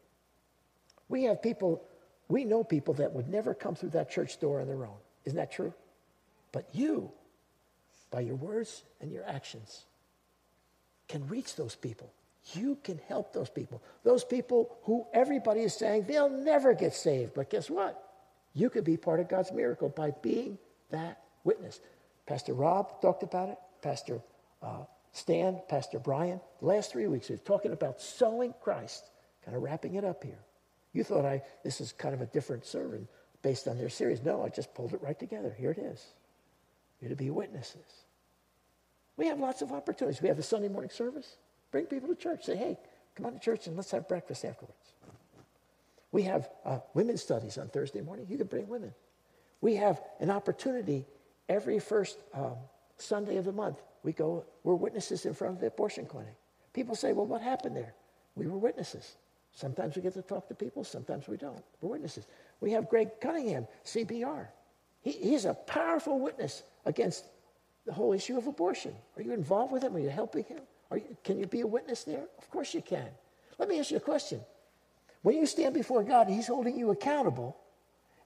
we 1.07 1.24
have 1.24 1.41
people, 1.41 1.82
we 2.28 2.43
know 2.43 2.63
people 2.63 2.95
that 2.95 3.13
would 3.13 3.30
never 3.30 3.53
come 3.53 3.76
through 3.76 3.91
that 3.91 4.11
church 4.11 4.39
door 4.39 4.59
on 4.59 4.67
their 4.67 4.86
own. 4.86 4.97
Isn't 5.24 5.38
that 5.38 5.51
true? 5.51 5.74
But 6.51 6.67
you, 6.74 7.11
by 8.11 8.22
your 8.22 8.36
words 8.36 8.84
and 8.99 9.11
your 9.11 9.26
actions, 9.26 9.86
can 11.10 11.28
reach 11.28 11.55
those 11.55 11.76
people. 11.76 12.14
You 12.53 12.78
can 12.84 12.99
help 13.10 13.34
those 13.34 13.49
people. 13.49 13.82
Those 14.03 14.24
people 14.24 14.78
who 14.84 15.05
everybody 15.14 15.62
is 15.62 15.74
saying 15.74 16.05
they'll 16.07 16.30
never 16.30 16.74
get 16.74 16.93
saved. 16.93 17.34
But 17.34 17.49
guess 17.49 17.70
what? 17.70 18.01
You 18.53 18.70
could 18.70 18.86
be 18.86 18.95
part 18.95 19.20
of 19.20 19.28
God's 19.28 19.51
miracle 19.51 19.89
by 19.89 20.12
being 20.22 20.57
that 20.91 21.22
witness. 21.43 21.82
Pastor 22.26 22.53
Rob 22.53 23.01
talked 23.01 23.24
about 23.24 23.49
it. 23.49 23.57
Pastor 23.82 24.22
uh, 24.64 24.86
Stan, 25.12 25.60
Pastor 25.68 25.99
Brian. 25.99 26.39
The 26.60 26.66
last 26.66 26.91
three 26.91 27.07
weeks, 27.07 27.30
we've 27.30 27.43
talking 27.43 27.74
about 27.74 28.01
sowing 28.01 28.53
Christ, 28.62 29.10
kind 29.43 29.57
of 29.57 29.64
wrapping 29.64 29.95
it 29.95 30.05
up 30.05 30.24
here. 30.24 30.39
You 30.93 31.03
thought 31.03 31.26
I 31.26 31.43
this 31.64 31.82
is 31.82 31.91
kind 31.91 32.14
of 32.14 32.22
a 32.22 32.26
different 32.28 32.66
sermon 32.66 33.07
based 33.41 33.68
on 33.68 33.78
their 33.78 33.89
series. 33.89 34.24
No, 34.24 34.43
I 34.43 34.49
just 34.49 34.74
pulled 34.74 34.93
it 34.93 35.01
right 35.01 35.18
together. 35.18 35.53
Here 35.57 35.72
it 35.72 35.78
is. 35.78 36.03
You're 36.99 37.10
to 37.10 37.16
be 37.16 37.30
witnesses. 37.30 38.05
We 39.20 39.28
have 39.28 39.38
lots 39.41 39.61
of 39.61 39.74
opportunities. 39.74 40.22
We 40.22 40.30
have 40.30 40.38
the 40.38 40.43
Sunday 40.43 40.70
morning 40.70 40.89
service. 40.89 41.36
Bring 41.72 41.88
people 41.88 42.07
to 42.07 42.15
church. 42.15 42.45
Say, 42.45 42.55
hey, 42.55 42.78
come 43.15 43.26
on 43.26 43.34
to 43.34 43.39
church 43.39 43.67
and 43.67 43.76
let's 43.76 43.91
have 43.91 44.07
breakfast 44.07 44.45
afterwards. 44.45 44.93
We 46.13 46.24
have 46.24 46.49
uh, 46.63 46.80
women's 46.93 47.22
studies 47.22 47.57
on 47.57 47.67
Thursday 47.67 47.99
morning. 47.99 48.28
You 48.30 48.38
can 48.38 48.47
bring 48.47 48.70
women. 48.70 48.93
We 49.59 49.76
have 49.76 50.01
an 50.22 50.30
opportunity 50.30 51.05
every 51.49 51.80
first 51.80 52.17
um, 52.34 52.55
Sunday 52.95 53.36
of 53.36 53.43
the 53.43 53.51
month. 53.51 53.82
We 54.03 54.13
go, 54.13 54.45
we're 54.63 54.76
witnesses 54.76 55.26
in 55.26 55.34
front 55.34 55.55
of 55.55 55.59
the 55.59 55.67
abortion 55.67 56.05
clinic. 56.05 56.36
People 56.72 56.95
say, 56.95 57.11
well, 57.11 57.26
what 57.26 57.41
happened 57.41 57.76
there? 57.76 57.95
We 58.36 58.47
were 58.47 58.57
witnesses. 58.57 59.17
Sometimes 59.51 59.97
we 59.97 60.01
get 60.01 60.13
to 60.13 60.22
talk 60.22 60.47
to 60.47 60.55
people, 60.55 60.86
sometimes 60.86 61.28
we 61.28 61.36
don't. 61.36 61.61
We're 61.82 61.89
witnesses. 61.89 62.26
We 62.61 62.72
have 62.72 62.88
Greg 62.88 63.20
Cunningham, 63.20 63.67
CBR. 63.84 64.47
He, 65.01 65.11
he's 65.11 65.43
a 65.43 65.55
powerful 65.55 66.22
witness 66.22 66.63
against 66.86 67.26
the 67.90 67.96
whole 67.96 68.14
issue 68.14 68.38
of 68.38 68.46
abortion. 68.46 68.94
Are 69.18 69.24
you 69.24 69.34
involved 69.34 69.74
with 69.74 69.82
him? 69.82 69.96
Are 69.96 70.00
you 70.00 70.12
helping 70.12 70.44
him? 70.44 70.60
You, 70.94 71.18
can 71.24 71.40
you 71.40 71.48
be 71.48 71.62
a 71.62 71.68
witness 71.68 72.04
there? 72.04 72.26
Of 72.38 72.48
course 72.52 72.76
you 72.76 72.84
can. 72.84 73.08
Let 73.58 73.68
me 73.68 73.80
ask 73.80 73.90
you 73.90 73.98
a 73.98 74.00
question. 74.00 74.42
When 75.24 75.36
you 75.36 75.48
stand 75.48 75.74
before 75.74 76.04
God, 76.04 76.30
He's 76.30 76.46
holding 76.46 76.78
you 76.78 76.92
accountable, 76.92 77.58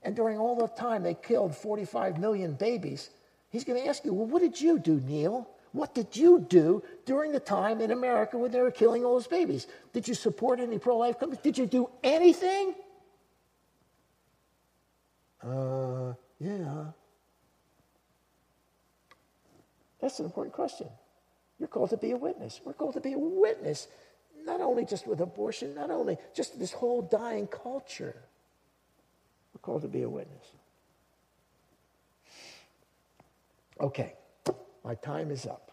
and 0.03 0.17
during 0.17 0.37
all 0.37 0.57
the 0.57 0.67
time 0.67 1.01
they 1.01 1.13
killed 1.13 1.55
45 1.55 2.19
million 2.19 2.55
babies, 2.55 3.09
He's 3.51 3.63
going 3.63 3.81
to 3.81 3.87
ask 3.87 4.03
you, 4.03 4.13
well, 4.13 4.25
what 4.25 4.41
did 4.41 4.59
you 4.59 4.79
do, 4.79 4.99
Neil? 4.99 5.47
What 5.71 5.95
did 5.95 6.13
you 6.13 6.45
do 6.49 6.83
during 7.05 7.31
the 7.31 7.39
time 7.39 7.79
in 7.79 7.91
America 7.91 8.37
when 8.37 8.51
they 8.51 8.59
were 8.59 8.69
killing 8.69 9.05
all 9.05 9.13
those 9.13 9.27
babies? 9.27 9.67
Did 9.93 10.09
you 10.09 10.13
support 10.13 10.59
any 10.59 10.77
pro 10.77 10.97
life 10.97 11.19
companies? 11.19 11.41
Did 11.41 11.57
you 11.57 11.67
do 11.67 11.89
anything? 12.03 12.75
Uh, 15.41 16.13
yeah. 16.39 16.85
That's 20.03 20.19
an 20.19 20.25
important 20.25 20.53
question. 20.53 20.89
You're 21.59 21.69
called 21.69 21.91
to 21.91 21.97
be 21.97 22.11
a 22.11 22.17
witness. 22.17 22.59
We're 22.65 22.73
called 22.73 22.95
to 22.95 22.99
be 22.99 23.13
a 23.13 23.17
witness, 23.17 23.87
not 24.45 24.59
only 24.59 24.83
just 24.83 25.07
with 25.07 25.21
abortion, 25.21 25.73
not 25.73 25.91
only 25.91 26.17
just 26.35 26.59
this 26.59 26.73
whole 26.73 27.03
dying 27.03 27.47
culture. 27.47 28.13
We're 29.53 29.61
called 29.61 29.83
to 29.83 29.87
be 29.87 30.01
a 30.01 30.09
witness. 30.09 30.45
Okay, 33.79 34.13
my 34.83 34.95
time 34.95 35.31
is 35.31 35.45
up. 35.45 35.71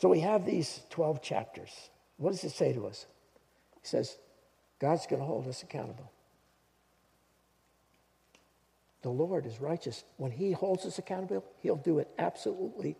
So 0.00 0.08
we 0.08 0.20
have 0.20 0.46
these 0.46 0.80
12 0.88 1.20
chapters. 1.20 1.90
What 2.16 2.30
does 2.30 2.42
it 2.42 2.52
say 2.52 2.72
to 2.72 2.86
us? 2.86 3.04
He 3.82 3.86
says, 3.86 4.16
God's 4.78 5.06
going 5.06 5.20
to 5.20 5.26
hold 5.26 5.46
us 5.46 5.62
accountable. 5.62 6.10
The 9.02 9.10
Lord 9.10 9.46
is 9.46 9.60
righteous. 9.60 10.04
When 10.16 10.32
He 10.32 10.52
holds 10.52 10.84
us 10.84 10.98
accountable, 10.98 11.44
He'll 11.60 11.76
do 11.76 11.98
it 11.98 12.08
absolutely 12.18 12.96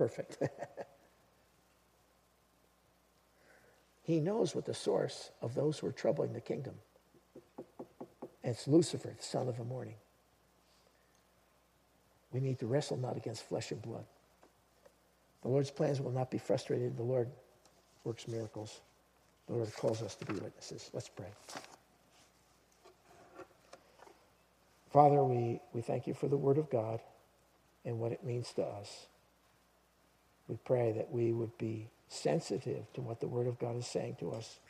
perfect. 0.00 0.38
he 4.02 4.18
knows 4.18 4.54
what 4.54 4.64
the 4.64 4.72
source 4.72 5.30
of 5.42 5.54
those 5.54 5.78
who 5.78 5.86
are 5.86 5.92
troubling 5.92 6.32
the 6.32 6.40
kingdom. 6.40 6.74
And 8.42 8.54
it's 8.54 8.66
Lucifer, 8.66 9.12
the 9.14 9.22
son 9.22 9.48
of 9.48 9.58
the 9.58 9.64
morning. 9.64 9.96
We 12.32 12.40
need 12.40 12.58
to 12.60 12.66
wrestle 12.66 12.96
not 12.96 13.18
against 13.18 13.46
flesh 13.46 13.72
and 13.72 13.82
blood. 13.82 14.06
The 15.42 15.48
Lord's 15.48 15.70
plans 15.70 16.00
will 16.00 16.12
not 16.12 16.30
be 16.30 16.38
frustrated. 16.38 16.96
The 16.96 17.02
Lord 17.02 17.28
works 18.04 18.26
miracles. 18.26 18.80
The 19.48 19.54
Lord 19.54 19.74
calls 19.74 20.02
us 20.02 20.14
to 20.14 20.24
be 20.24 20.34
witnesses. 20.34 20.90
Let's 20.94 21.08
pray. 21.08 21.28
Father, 24.92 25.22
we, 25.24 25.60
we 25.72 25.82
thank 25.82 26.06
you 26.06 26.14
for 26.14 26.28
the 26.28 26.36
Word 26.38 26.58
of 26.58 26.70
God 26.70 27.00
and 27.84 27.98
what 28.00 28.12
it 28.12 28.24
means 28.24 28.52
to 28.54 28.64
us. 28.64 29.06
We 30.48 30.58
pray 30.64 30.92
that 30.92 31.10
we 31.12 31.32
would 31.32 31.56
be 31.58 31.88
sensitive 32.08 32.92
to 32.94 33.00
what 33.02 33.20
the 33.20 33.28
Word 33.28 33.46
of 33.46 33.58
God 33.58 33.76
is 33.78 33.86
saying 33.86 34.16
to 34.20 34.32
us. 34.32 34.60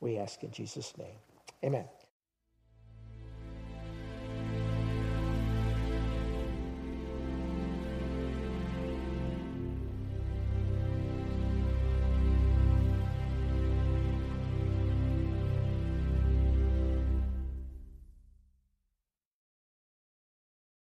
We 0.00 0.18
ask 0.18 0.42
in 0.44 0.52
Jesus' 0.52 0.94
name. 0.98 1.16
Amen. 1.64 1.86